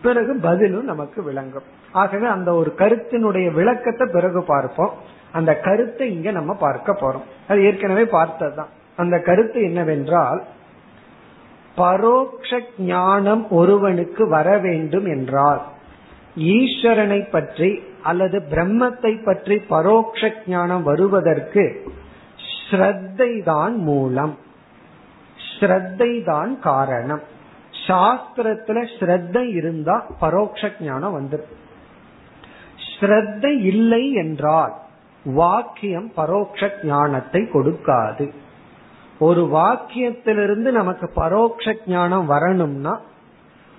[0.03, 1.67] பிறகு பதிலும் நமக்கு விளங்கும்.
[1.93, 4.93] ஆகவே அந்த ஒரு கருத்தினுடைய விளக்கத்தை பிறகு பார்ப்போம்.
[5.33, 7.27] அந்த கருத்தை இங்க நம்ம பார்க்க போறோம்.
[7.49, 8.71] அது ஏற்கனவே பார்த்ததுதான்.
[8.99, 10.41] அந்த கருத்து என்னவென்றால்
[11.79, 12.51] பரோக்ஷ
[12.91, 15.63] ஞானம் ஒருவனுக்கு வர வேண்டும் என்றால்
[16.57, 17.71] ஈஸ்வரனை பற்றி
[18.03, 21.65] அல்லது பிரம்மத்தை பற்றி பரோக்ஷ ஞானம் வருவதற்கு
[22.53, 24.35] ஸ்ரத்தை தான் மூலம்
[25.39, 27.23] ஸ்ரத்தை தான் காரணம்.
[27.87, 31.55] சாஸ்திரத்துல ஸ்ரத்தை இருந்தா பரோட்ச ஞானம் வந்துடும்
[32.89, 34.75] ஸ்ரத்தை இல்லை என்றால்
[35.25, 38.27] வாக்கியம் பரோட்ச ஞானத்தை கொடுக்காது.
[39.19, 43.01] ஒரு வாக்கியத்திலிருந்து நமக்கு பரோட்ச ஞானம் வரணும்னா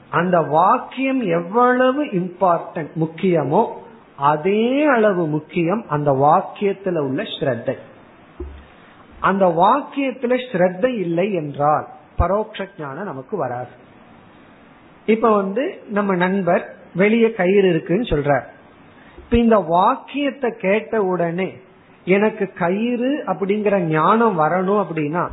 [0.09, 3.67] அந்த வாக்கியம் எவ்வளவு இம்பார்ட்டன்ட் முக்கியமோ
[4.15, 7.75] அதே அளவு முக்கியம் அந்த வாக்கியத்துல உள்ள ஸ்ரத்தை.
[9.19, 11.87] அந்த வாக்கியத்துல ஸ்ரத்தை இல்லை என்றால்
[12.17, 13.69] பரோட்ச ஞானம் நமக்கு வராது.
[15.05, 18.45] இப்ப வந்து நம்ம நண்பர் வெளியே கயிறு இருக்குன்னு சொல்றார்.
[19.17, 21.53] இப்ப இந்த வாக்கியத்தை கேட்ட உடனே
[22.09, 25.23] எனக்கு கயிறு அப்படிங்கிற ஞானம் வரணும் அப்படின்னா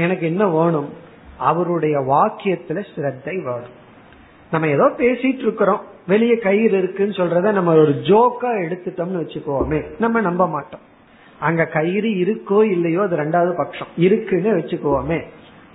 [0.00, 0.90] எனக்கு என்ன வேணும்?
[1.38, 3.74] அவருடைய வாக்கியத்துல ஸ்ரத்தை வேணும்.
[4.50, 5.82] நம்ம ஏதோ பேசிட்டு இருக்கிறோம்.
[6.06, 10.84] வெளியே கயிறு இருக்குன்னு சொல்றத நம்ம ஒரு ஜோக்கா எடுத்துட்டோம்னு வச்சுக்கோமே நம்ம நம்ப மாட்டோம்.
[11.40, 13.90] அங்க கயிறு இருக்கோ இல்லையோ அது ரெண்டாவது பட்சம்.
[13.96, 15.20] இருக்குன்னு வச்சுக்கோமே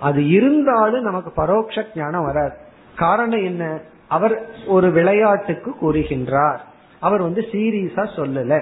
[0.00, 2.56] அது இருந்தாலும் நமக்கு பரோட்ச ஞானம் வராது.
[2.96, 3.80] காரணம் என்ன?
[4.08, 4.34] அவர்
[4.66, 6.58] ஒரு விளையாட்டுக்கு கூறுகின்றார்.
[6.98, 8.52] அவர் வந்து சீரியஸா சொல்லல.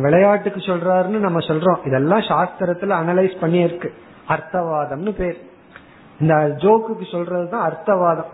[0.00, 1.86] விளையாட்டுக்கு சொல்றாருன்னு நம்ம சொல்றோம்.
[1.86, 3.88] இதெல்லாம் சாஸ்திரத்துல அனலைஸ் பண்ணியிருக்கு.
[4.28, 5.50] அர்த்தவாதம்னு பேர்.
[6.20, 8.30] இந்த ஜோக்குக்கு சொல்றதுதான் அர்த்தவாதம்.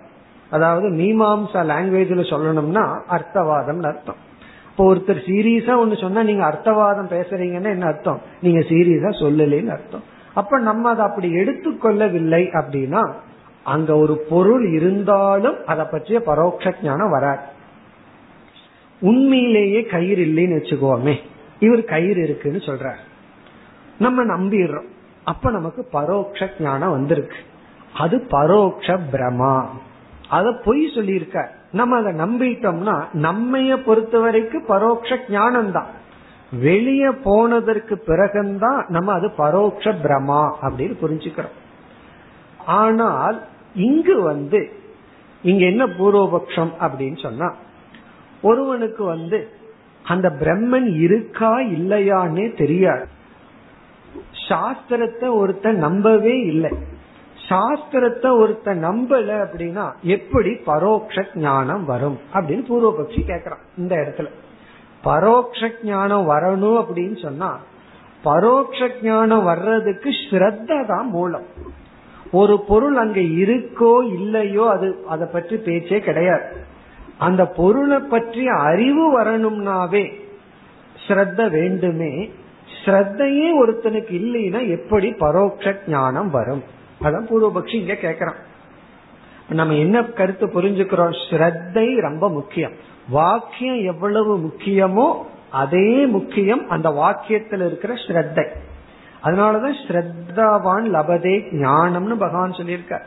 [0.51, 4.27] அதாவது மீமாம்சா லாங்குவேஜ்ல சொல்லணும்னா அர்த்தவாதம் அர்த்தம்.
[4.71, 8.21] இப்போ ஒருத்தர் சீரியஸா ஒண்ணு சொன்னா நீங்க அர்த்தவாதம் பேசுறீங்கன்னா என்ன அர்த்தம்?
[8.43, 10.03] நீங்க சீரியஸா சொல்லலன்னு அர்த்தம்.
[10.35, 13.13] அப்ப நம்ம அதை அப்படி எடுத்துக்கொள்ளவில்லை அப்படின்னா
[13.65, 17.41] அங்க ஒரு பொருள் இருந்தாலும் அதை பற்றிய பரோட்ச ஞானம் வராது.
[19.01, 21.19] உண்மையிலேயே கயிறு இல்லைன்னு வச்சுக்கோமே.
[21.61, 23.03] இவர் கயிறு இருக்குன்னு சொல்றார்.
[23.99, 24.89] நம்ம நம்பிடுறோம்.
[25.25, 27.37] அப்ப நமக்கு பரோட்ச ஞானம் வந்திருக்கு.
[27.95, 29.55] அது பரோட்ச பிரமா
[30.29, 31.39] அத பொய் சொல்லியிருக்க
[31.73, 35.91] நம்ம அதை நம்பிட்டோம்னா நம்மைய பொறுத்த வரைக்கும் பரோட்ச ஞானம் தான்
[36.53, 41.57] வெளியே போனதற்கு பிறகுதான் நம்ம அது பரோட்ச பிரமா அப்படின்னு புரிஞ்சுக்கிறோம்.
[42.67, 43.39] ஆனால்
[43.75, 44.61] இங்கு வந்து
[45.43, 47.55] இங்க என்ன பூர்வபக்ஷம் அப்படின்னு சொன்னா
[48.43, 49.39] ஒருவனுக்கு வந்து
[50.13, 53.07] அந்த பிரம்மன் இருக்கா இல்லையான்னே தெரியாது.
[54.49, 56.73] சாஸ்திரத்தை ஒருத்தன் நம்பவே இல்லை.
[57.49, 59.85] சாஸ்திரத்தை ஒருத்த நம்பல அப்படின்னா
[60.15, 64.29] எப்படி பரோட்ச ஞானம் வரும் அப்படின்னு பூர்வபக்ஷி கேக்குறான் இந்த இடத்துல.
[65.05, 67.51] பரோட்ச ஞானம் வரணும் அப்படின்னு சொன்னா
[68.25, 71.47] பரோட்ச ஞானம் வர்றதுக்கு ஸ்ரத்த தான் மூலம்.
[72.41, 76.47] ஒரு பொருள் அங்க இருக்கோ இல்லையோ அது அதை பற்றி பேச்சே கிடையாது.
[77.19, 80.13] அந்த பொருளை பற்றிய அறிவு வரணும்னாவே
[81.09, 82.31] ஸ்ரத்த வேண்டுமே.
[82.85, 86.63] ஸ்ரத்தையே ஒருத்தனுக்கு இல்லைன்னா எப்படி பரோட்ச ஞானம் வரும்?
[87.03, 88.39] அதான் பூர்வபக்ஷி இங்க கேக்குறான்.
[89.49, 91.15] நம்ம என்ன கருத்து புரிஞ்சுக்கிறோம்?
[91.31, 92.73] ஸ்ரத்தை ரொம்ப முக்கியம்.
[93.09, 95.15] வாக்கியம் எவ்வளவு முக்கியமோ
[95.51, 98.47] அதே முக்கியம் அந்த வாக்கியத்தில் இருக்கிற ஸ்ரத்தை.
[99.23, 103.07] அதனாலதான் ஸ்ரத்தாவான் லபதே ஞானம்னு பகவான் சொல்லியிருக்கார்.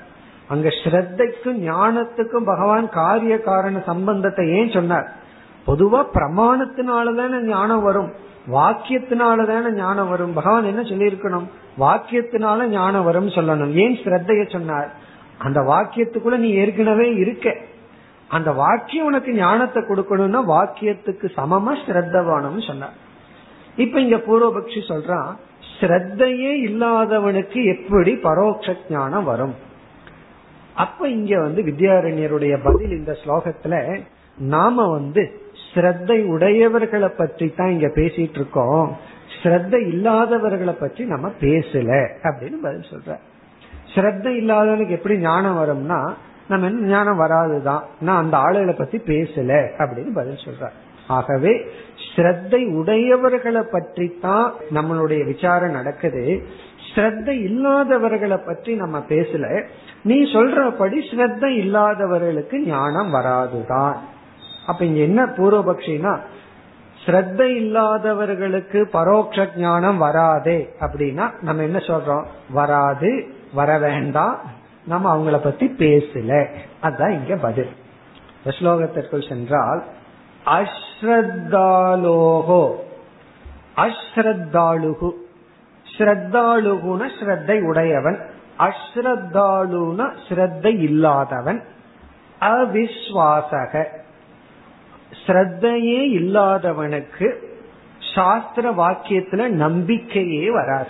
[0.52, 5.08] அங்க ஸ்ரத்தைக்கும் ஞானத்துக்கும் பகவான் காரிய காரண சம்பந்தத்தை ஏன் சொன்னார்?
[5.68, 8.12] பொதுவா பிரமாணத்தினாலதான ஞானம் வரும்.
[8.52, 10.34] வாக்கியத்தினாலதான ஞானம் வரும்.
[10.34, 11.48] பகவான் என்ன சொல்லியிருக்கணும்?
[11.80, 13.72] வாக்கியத்தினால ஞானம் வரும் சொல்லணும்.
[13.74, 14.90] ஏன் ஸ்ரத்தைய சொன்னார்?
[15.38, 17.56] அந்த வாக்கியத்துக்குள்ள நீ ஏற்கனவே இருக்க.
[18.28, 22.98] அந்த வாக்கியம் உனக்கு ஞானத்தை கொடுக்கணும்னா வாக்கியத்துக்கு சமமா ஸ்ரத்தவானம் சொன்னார்.
[23.76, 25.32] இப்ப இங்க பூர்வபக்ஷி சொல்றான்
[25.80, 29.70] ஸ்ரத்தையே இல்லாதவனுக்கு எப்படி பரோட்ச ஞானம் வரும்?
[30.76, 34.02] அப்ப இங்க வந்து வித்யாரண்யருடைய பதில் இந்த ஸ்லோகத்துல
[34.38, 35.40] நாம வந்து
[35.74, 38.98] ஸ்ரத்தை உடையவர்களை பற்றி தான் இங்க பேசிட்டு இருக்கோம்.
[39.44, 43.18] ஸ்ரத்த இல்லாதவர்களை பற்றி நம்ம பேசல அப்படின்னு பதில் சொல்ற.
[43.96, 46.14] ஸ்ரத்த இல்லாதவனுக்கு எப்படி ஞானம் வரும்னா
[46.48, 47.84] நம்ம என்ன ஞானம் வராதுதான்.
[48.00, 50.68] நான் அந்த ஆளுகளை பத்தி பேசல அப்படின்னு பதில் சொல்ற.
[51.08, 51.66] ஆகவே
[52.16, 56.44] ஸ்ரத்தை உடையவர்களை பற்றி தான் நம்மளுடைய விசாரம் நடக்குது.
[56.96, 59.64] ஸ்ரத்த இல்லாதவர்களை பற்றி நம்ம பேசல.
[60.04, 63.96] நீ சொல்றபடி ஸ்ரத்த இல்லாதவர்களுக்கு ஞானம் வராதுதான்.
[64.68, 66.20] அப்ப இங்க என்ன பூர்வபக்ஷினா
[67.06, 72.24] ஸ்ரத்த இல்லாதவர்களுக்கு பரோட்ச ஞானம் வராதே அப்படின்னா நம்ம என்ன சொல்றோம்?
[72.50, 74.40] வராது வர வேண்டாம்
[74.86, 76.46] நம்ம அவங்கள பத்தி பேசல.
[76.82, 77.70] அதுதான் இங்க பதில்.
[78.46, 79.84] ஸ்லோகத்திற்குள் சென்றால்
[80.46, 82.72] அஸ்ரத்தாலோகோ
[83.76, 85.12] அஸ்ரத்தாலுகு.
[85.98, 88.18] ஸ்ரத்தாலுகுன ஸ்ரத்தை உடையவன்.
[88.60, 91.64] அஸ்ரத்தாலுன ஸ்ரத்தை இல்லாதவன்.
[92.40, 93.86] அவிஸ்வாசக.
[95.26, 97.34] ஸ்ரத்தையே இல்லாதவனுக்கு
[98.16, 100.90] சாஸ்திர வாக்கியத்துல நம்பிக்கையே வராது.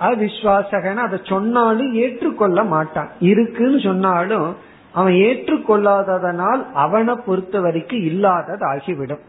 [0.00, 3.08] அவிஸ்வாசகன் அதை சொன்னாலும் ஏற்றுக்கொள்ள மாட்டான்.
[3.20, 4.56] இருக்குன்னு சொன்னாலும்
[4.92, 9.20] அவன் ஏற்றுக்கொள்ளாததனால் அவனை பொறுத்த வரைக்கும் இல்லாதது ஆகிவிடும்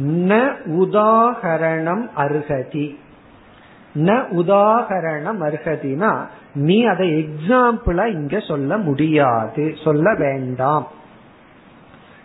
[0.00, 2.98] ந உதாகரணம் அருகதி.
[3.94, 9.76] ந உதாகரணம் அருகதினா நீ அதை எக்ஸாம்பிளா இங்க சொல்ல முடியாது.
[9.84, 10.86] சொல்ல வேண்டாம்.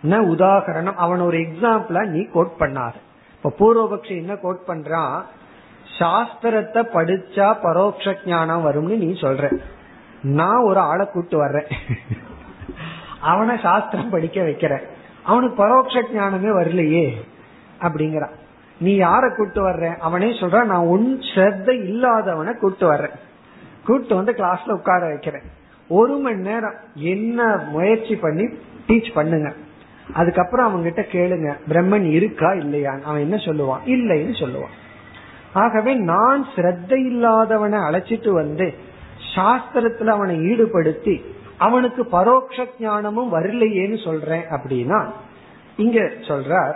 [0.03, 2.99] ந உதாகரணம் அவன் ஒரு எக்ஸாம்பிளா நீ கோட் பண்ணாரு
[3.43, 5.21] இப்ப பூர்வபக்ஷி என்ன கோட் பண்றான்
[5.99, 9.57] சாஸ்திரத்தை படிச்சா பரோட்ச ஞானம் வரும்னு நீ சொல்ற.
[10.21, 11.67] நான் ஒரு ஆளை கூட்டு வர்றேன்.
[13.21, 14.81] அவனை சாஸ்திரம் படிக்க வைக்கிறேன்.
[15.23, 17.21] அவனுக்கு பரோட்ச ஞானமே வரலையே.
[17.81, 18.35] அப்படிங்கிறான்
[18.79, 19.97] நீ யார கூட்டு வர்ற?
[19.97, 23.15] அவனே சொல்றான் நான் உன் ஸ்ரத்த இல்லாதவனை கூட்டு வர்றேன்.
[23.85, 25.41] கூட்டு வந்து கிளாஸ்ல உட்கார வைக்கிறேன்.
[25.87, 28.43] ஒரு மணி நேரம் என்ன முயற்சி பண்ணி
[28.87, 29.53] டீச் பண்ணுங்க.
[30.13, 33.87] அதுக்கப்புறம் அவங்க கிட்ட கேளுங்க பிரம்மன் இருக்கா இல்லையா அவன் என்ன சொல்லுவான்?
[33.87, 34.75] இல்லைன்னு சொல்லுவான்.
[35.53, 38.73] ஆகவே நான் ஸ்ரத்த இல்லாதவனை அழைச்சிட்டு வந்து
[39.35, 41.23] சாஸ்திரத்துல அவனை ஈடுபடுத்தி
[41.57, 45.05] அவனுக்கு பரோட்ச ஞானமும் வரலையேன்னு சொல்றேன் அப்படின்னா
[45.77, 46.75] இங்க சொல்றார்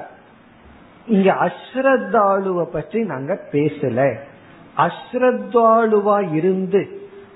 [1.12, 4.16] இங்க அஸ்ரத்தாளுவ பற்றி நாங்க பேசல.
[4.78, 6.82] அஸ்ரத்தாளுவா இருந்து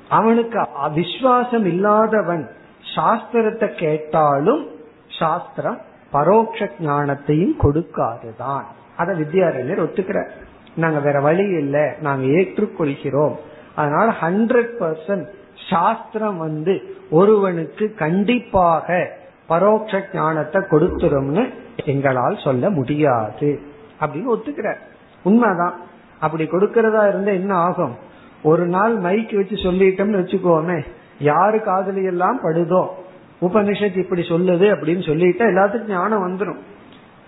[0.10, 2.50] அவனுக்கு விசுவாசம் இல்லாதவன்
[2.96, 4.68] சாஸ்திரத்தை கேட்டாலும்
[5.20, 5.80] சாஸ்திரம்
[6.14, 8.64] பரோட்ச ஞானத்தையும் கொடுக்காதுதான்.
[8.98, 10.30] அத வித்யாரண்யர் ஒத்துக்கிறார்.
[10.76, 11.86] நாங்க வேற வழி இல்லை.
[12.02, 13.36] நாங்க ஏற்றுக்கொள்கிறோம்.
[13.76, 15.28] அதனால ஹண்ட்ரட் பர்சன்ட்
[15.70, 19.18] சாஸ்திரம் வந்து ஒருவனுக்கு கண்டிப்பாக
[19.50, 21.54] பரோட்ச ஞானத்தை கொடுத்துரும்னு
[21.86, 23.60] எங்களால் சொல்ல முடியாது.
[24.00, 24.78] அப்படின்னு ஒத்துக்கிறார்.
[25.24, 25.80] உண்மைதான்.
[26.20, 27.96] அப்படி கொடுக்கறதா இருந்தா என்ன ஆகும்?
[28.44, 30.86] ஒரு நாள் மைக் வச்சு சொல்லிட்டோம்னு வச்சுக்கோமே
[31.20, 32.88] யாரு காதலி எல்லாம் படுதோ
[33.42, 36.58] உபனிஷத் இப்படி சொல்லுது அப்படின்னு சொல்லிட்டா எல்லாத்துக்கும் ஞானம் வந்துடும்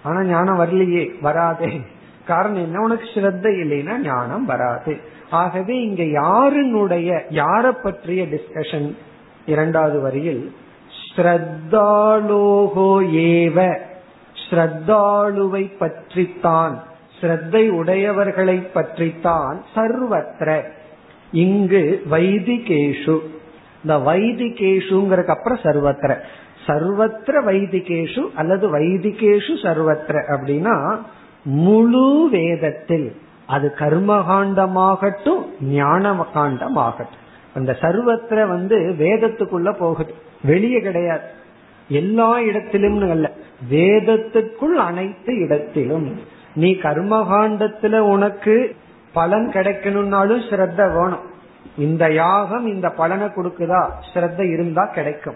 [0.04, 1.82] ஆனா ஞானம் வரலையே வராதே.
[2.26, 2.82] காரணம் என்ன?
[2.82, 4.98] உனக்கு ஸ்ரத்த இல்லைன்னா ஞானம் வராது.
[5.30, 8.96] ஆகவே இங்க யாருனுடைய யார பற்றிய டிஸ்கஷன்
[9.46, 10.56] இரண்டாவது வரியில்
[11.18, 12.92] ஸ்ரத்தாலோகோ
[13.26, 13.78] ஏவ.
[14.50, 16.84] ஸ்ரத்தாலுவை பற்றித்தான்
[17.22, 20.64] ஸ்ரத்தை உடையவர்களை பற்றித்தான் சர்வத்திர.
[21.32, 23.20] இங்கு வைதிகேஷு.
[23.84, 26.18] இந்த வைதிகேஷுங்கிறதுக்கு அப்புறம் சர்வத்திர.
[26.68, 31.00] சர்வத்திர வைதிகேஷு அல்லது வைதிகேஷு சர்வத்திர அப்படின்னா
[31.44, 33.16] முழு வேதத்தில்.
[33.48, 37.26] அது கர்மகாண்டமாகட்டும் ஞான காண்டமாகட்டும்
[37.58, 40.14] அந்த சர்வத்திர வந்து வேதத்துக்குள்ள போகுது.
[40.44, 41.28] வெளியே கிடையாது.
[41.90, 43.32] எல்லா இடத்திலும் அல்ல.
[43.72, 46.20] வேதத்துக்குள் அனைத்து இடத்திலும்.
[46.56, 48.76] நீ கர்மகாண்டத்துல உனக்கு
[49.14, 51.36] பலன் கிடைக்கணும்னாலும் ஸ்ரத்த வேணும்.
[51.78, 53.90] இந்த யாகம் இந்த பலனை கொடுக்குதா?
[54.14, 55.36] ஸ்ரத்த இருந்தா கிடைக்கும்.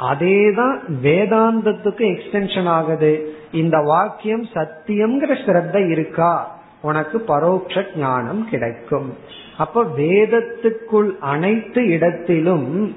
[0.00, 3.34] அதேதான் வேதாந்தத்துக்கு எக்ஸ்டென்ஷன் ஆகுது.
[3.52, 6.58] இந்த வாக்கியம் சத்தியம்ங்கிற ஸ்ரத்த இருக்கா?
[6.82, 9.16] உனக்கு பரோட்ச ஞானம் கிடைக்கும்.
[9.60, 12.96] அப்ப வேதத்துக்குள் அனைத்து இடத்திலும்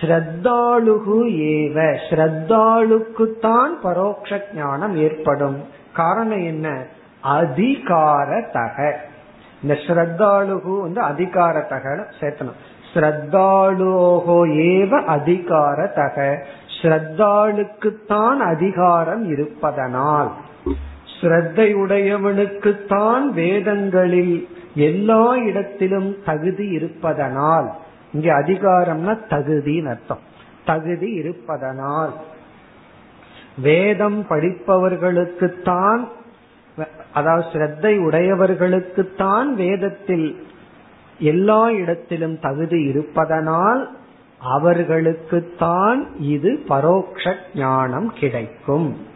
[0.00, 1.18] ஸ்ரத்தாலுகு
[1.50, 5.56] ஏவ ஸ்ரத்தாளுக்குத்தான் பரோட்ச ஞானம் ஏற்படும்.
[5.92, 6.86] காரணம் என்ன?
[7.24, 8.92] அதிகாரத்தக.
[9.62, 12.60] இந்த ஸ்ரத்தாளுகு வந்து அதிகாரத்தக சேர்த்தணும்.
[12.94, 14.40] ஸ்ரத்தாலுகோ
[14.70, 16.36] ஏவ அதிகாரத்தக.
[16.82, 20.32] ஸ்ரத்தாளுக்குத்தான் அதிகாரம் இருப்பதனால்.
[21.20, 27.72] ஸ்ரத்தையுடையவனுக்குத்தான் வேதங்களில் எல்லா இடத்திலும் தகுதி இருப்பதனால்
[28.12, 30.18] இங்க அதிகாரம்னா தகுதின்னு அர்த்தம்.
[30.64, 32.12] தகுதி இருப்பதனால்.
[33.58, 36.08] வேதம் படிப்பவர்களுக்குத்தான்
[37.12, 40.46] அதாவது ஸ்ரத்தை உடையவர்களுக்குத்தான் வேதத்தில்
[41.18, 43.90] எல்லா இடத்திலும் தகுதி இருப்பதனால்
[44.56, 49.06] அவர்களுக்குத்தான் இது பரோக்ஷ ஞானம் கிடைக்கும்.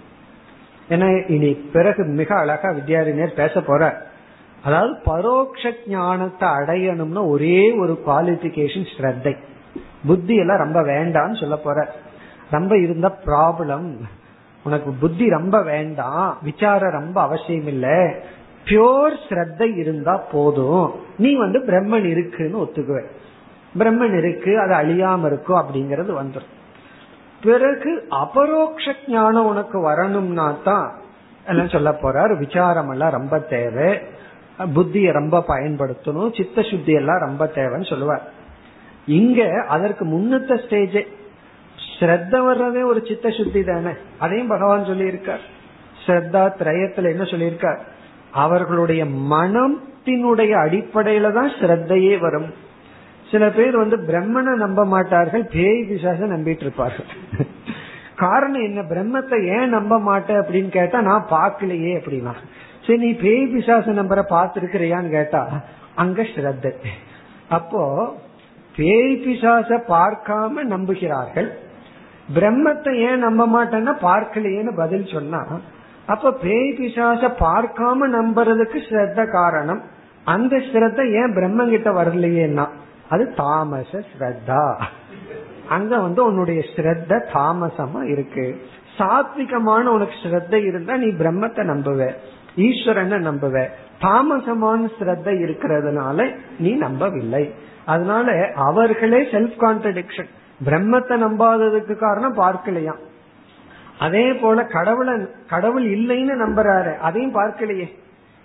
[0.89, 4.07] என இனி பிறகு மிக அழகா வித்யாரிணியர் பேச போற
[4.65, 9.37] அதாவது பரோட்ச ஞானத்தை அடையணும்னா ஒரே ஒரு குவாலிபிகேஷன் ஸ்ரத்தை.
[10.07, 11.95] புத்தி எல்லாம் ரொம்ப வேண்டாம்னு சொல்ல போற.
[12.51, 13.97] ரொம்ப இருந்த ப்ராப்ளம்
[14.65, 16.39] உனக்கு புத்தி ரொம்ப வேண்டாம்.
[16.43, 18.15] விசாரம் ரொம்ப அவசியம் இல்ல.
[18.65, 20.93] பியோர் ஸ்ரத்தை இருந்தா போதும்.
[21.19, 23.05] நீ வந்து பிரம்மன் இருக்குன்னு ஒத்துக்குவ.
[23.79, 26.55] பிரம்மன் இருக்கு அது அழியாம இருக்கும் அப்படிங்கறது வந்துடும்
[27.43, 30.93] பிறகு அபரோக்ஷ ஞானம் உனக்கு வரணும்னா தான்
[31.47, 32.39] எல்லாம் சொல்ல போறார்?
[32.39, 33.99] விசாரம் எல்லாம் ரொம்ப தேவை.
[34.59, 38.33] புத்தியை ரொம்ப பயன்படுத்தணும் சித்த சுத்தி எல்லாம் ரொம்ப தேவைன்னு சொல்லுவார்.
[39.07, 41.07] இங்க அதற்கு முன்னத்த ஸ்டேஜ்
[41.99, 43.91] ஸ்ரத்த வர்றதே ஒரு சித்த சுத்தி தானே?
[44.19, 45.45] அதையும் பகவான் சொல்லியிருக்கார்.
[46.07, 47.79] ஸ்ரத்தா திரயத்துல என்ன சொல்லியிருக்கார்?
[48.31, 52.65] அவர்களுடைய மனத்தினுடைய அடிப்படையில தான் ஸ்ரத்தையே வரும்.
[53.31, 57.07] சில பேர் வந்து பிரம்மனை நம்ப மாட்டார்கள் பேய் பிசாச நம்பிட்டு இருப்பார்கள்.
[58.17, 58.81] காரணம் என்ன?
[58.83, 62.35] பிரம்மத்தை ஏன் நம்ப மாட்டேன் அப்படின்னு கேட்டா நான் பாக்கலையே அப்படின்னா.
[62.87, 65.43] சரி நீ பேய் பிசாசு நம்பரை பார்த்திருக்கிறியான்னு கேட்டா
[66.03, 66.73] அங்க ஸ்ரத்த.
[67.57, 67.83] அப்போ
[68.77, 71.49] பேய் பிசாச பார்க்காம நம்புகிறார்கள்.
[72.37, 75.41] பிரம்மத்தை ஏன் நம்ப மாட்டேன்னா பார்க்கலையேன்னு பதில் சொன்னா
[76.15, 79.83] அப்ப பேய் பிசாச பார்க்காம நம்புறதுக்கு ஸ்ரத்த காரணம்
[80.35, 82.67] அந்த ஸ்ரத்த ஏன் பிரம்ம கிட்ட வரலையேன்னா
[83.15, 84.63] அது தாமச ஸ்ரத்தா.
[85.77, 88.47] அங்க வந்து உன்னுடைய ஸ்ரத்த தாமசமா இருக்கு.
[88.99, 92.01] சாத்விகமான உனக்கு ஸ்ரத்த இருந்தா நீ பிரம்மத்தை நம்புவ.
[92.57, 93.67] ஈஸ்வரனை நம்புவ.
[94.01, 97.55] தாமசமான ஸ்ரத்த இருக்கிறதுனால நீ நம்பவில்லை.
[97.85, 100.31] அதனால அவர்களே செல்ஃப் கான்ட்ரடிக்ஷன்
[100.65, 103.03] பிரம்மத்தை நம்பாததுக்கு காரணம் பார்க்கலையாம்
[103.99, 105.15] அதே போல கடவுளை
[105.49, 107.89] கடவுள் இல்லைன்னு நம்புறாரு அதையும் பார்க்கலையே.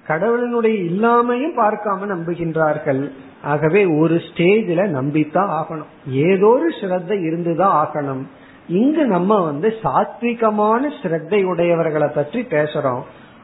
[0.07, 3.11] கடவுளினுடைய இல்லாமையும் பார்க்காம நம்புகின்றார்கள்.
[3.43, 5.89] ஆகவே ஒரு ஸ்டேஜில் நம்பித்தான் ஆகணும்.
[6.07, 8.23] ஏதோ ஒரு ஸ்ரத்த இருந்துதான் ஆகணும்.
[8.67, 13.01] இங்கு நம்ம வந்து சாத்விகமான ஸ்ரத்தை உடையவர்களை பற்றி பேசுறோம்.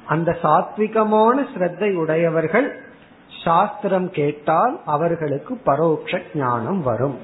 [0.08, 2.68] அந்த சாத்விகமான ஸ்ரத்தை உடையவர்கள்
[3.44, 7.18] சாஸ்திரம் கேட்டால் அவர்களுக்கு பரோட்ச ஞானம் வரும்.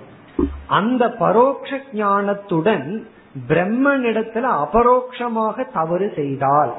[0.67, 2.85] அந்த பரோட்ச ஞானத்துடன்
[3.49, 6.73] பிரம்மனிடத்துல அபரோக்ஷமாக தவறு செய்தால்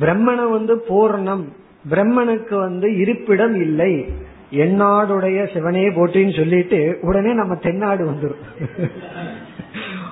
[0.00, 1.44] பிரம்மனை வந்து பூர்ணம்
[1.90, 3.92] பிரம்மனுக்கு வந்து இருப்பிடம் இல்லை
[4.64, 8.42] என்னாடுடைய சிவனே போட்டின்னு சொல்லிட்டு உடனே நம்ம தென்னாடு வந்துடும்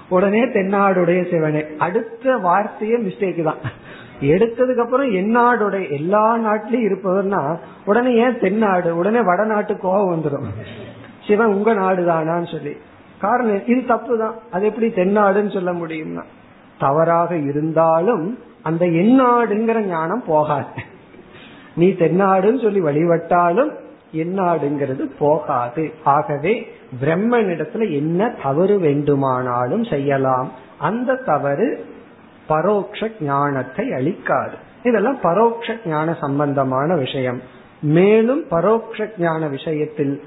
[0.08, 1.62] உடனே தென்னாடுடைய சிவனே.
[1.78, 3.60] அடுத்த வார்த்தையே மிஸ்டேக் தான்.
[4.20, 8.96] எடுத்ததுக்கு அப்புறம் என்னாடுடைய எல்லா நாட்டிலயும் இருப்பவர்னா உடனே ஏன் தென்னாடு?
[8.96, 10.46] உடனே வடநாட்டு கோவம் வந்துடும்.
[11.26, 12.76] சிவன் உங்க நாடு தானான்னு சொல்லி.
[13.18, 16.22] காரணம் இது தப்பு தான் அது எப்படி தென்னாடுன்னு சொல்ல முடியும்னா
[16.78, 20.82] தவறாக இருந்தாலும் அந்த எந்நாடுங்கிற ஞானம் போகாது.
[21.74, 23.70] நீ தென்னாடுன்னு சொல்லி வழிபட்டாலும்
[24.14, 25.92] என்னாடுங்கிறது போகாது.
[26.04, 26.66] ஆகவே
[27.00, 30.50] பிரம்மனிடத்துல என்ன தவறு வேண்டுமானாலும் செய்யலாம்.
[30.78, 31.84] அந்த தவறு
[32.50, 34.54] பரோட்ச ஞானத்தை அளிக்காது.
[34.82, 37.42] இதெல்லாம் பரோட்ச ஞான சம்பந்தமான விஷயம்.
[37.80, 40.22] மேலும் பரோட்ச ஞான விஷயத்தில்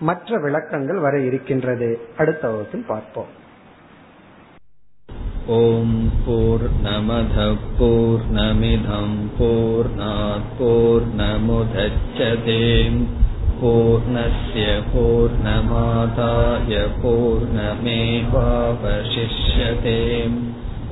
[0.00, 2.00] மற்ற விளக்கங்கள் வர இருக்கின்றது.
[2.18, 3.36] அடுத்த வகுப்பில் பார்ப்போம்.
[5.46, 9.16] ஓம் போர் நமத போர் நமிதம்